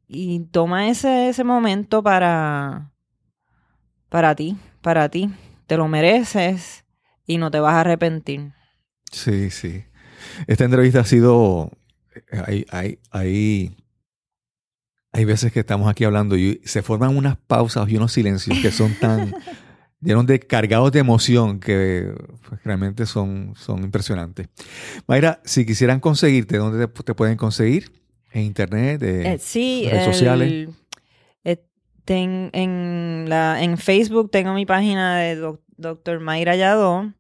[0.07, 2.93] y toma ese, ese momento para,
[4.09, 5.31] para ti, para ti,
[5.67, 6.85] te lo mereces
[7.27, 8.53] y no te vas a arrepentir.
[9.11, 9.85] Sí, sí.
[10.47, 11.71] Esta entrevista ha sido.
[12.47, 13.77] Hay, hay, hay,
[15.15, 18.71] hay veces que estamos aquí hablando y se forman unas pausas y unos silencios que
[18.71, 19.33] son tan
[20.01, 22.13] llenos de cargados de emoción que
[22.49, 24.49] pues, realmente son, son impresionantes.
[25.07, 27.91] Mayra, si quisieran conseguirte, ¿dónde te, te pueden conseguir?
[28.33, 30.69] En internet, eh, Eh, sí, redes el- sociales.
[31.45, 31.63] eh,
[32.05, 36.21] ten- en, la, en Facebook tengo mi página de doc- Dr.
[36.21, 37.13] Mayra Yadó.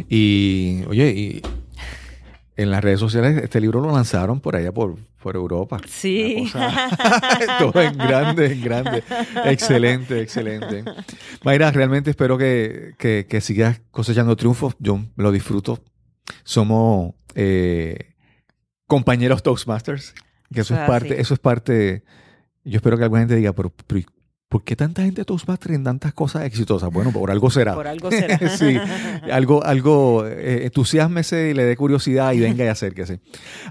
[0.09, 1.43] Y, oye, y
[2.57, 5.81] en las redes sociales este libro lo lanzaron por allá por, por Europa.
[5.89, 6.51] Sí.
[7.59, 9.03] Todo en grande, en grande.
[9.45, 10.85] Excelente, excelente.
[11.45, 14.77] Mayra, realmente espero que, que- que sigas cosechando triunfos.
[14.79, 15.83] Yo lo disfruto.
[16.45, 18.15] Somos eh,
[18.87, 20.15] compañeros Toastmasters.
[20.53, 21.15] Que eso es parte, sí.
[21.21, 22.05] eso es parte
[22.65, 24.01] Yo espero que alguna gente diga, pero, pero
[24.49, 26.91] ¿por qué tanta gente de Toastmasters en tantas cosas exitosas?
[26.91, 27.75] Bueno, por algo será.
[27.75, 28.39] Por algo será.
[28.57, 28.79] sí,
[29.31, 33.21] algo, algo, eh, entusiasmese y le dé curiosidad y venga y acérquese.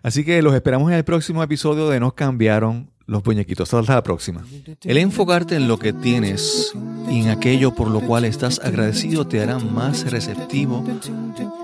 [0.02, 3.74] Así que los esperamos en el próximo episodio de Nos cambiaron los muñequitos.
[3.74, 4.44] Hasta la próxima.
[4.84, 6.74] El enfocarte en lo que tienes
[7.10, 10.84] y en aquello por lo cual estás agradecido te hará más receptivo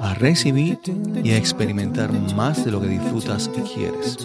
[0.02, 0.80] a recibir
[1.24, 4.18] y a experimentar más de lo que disfrutas y quieres.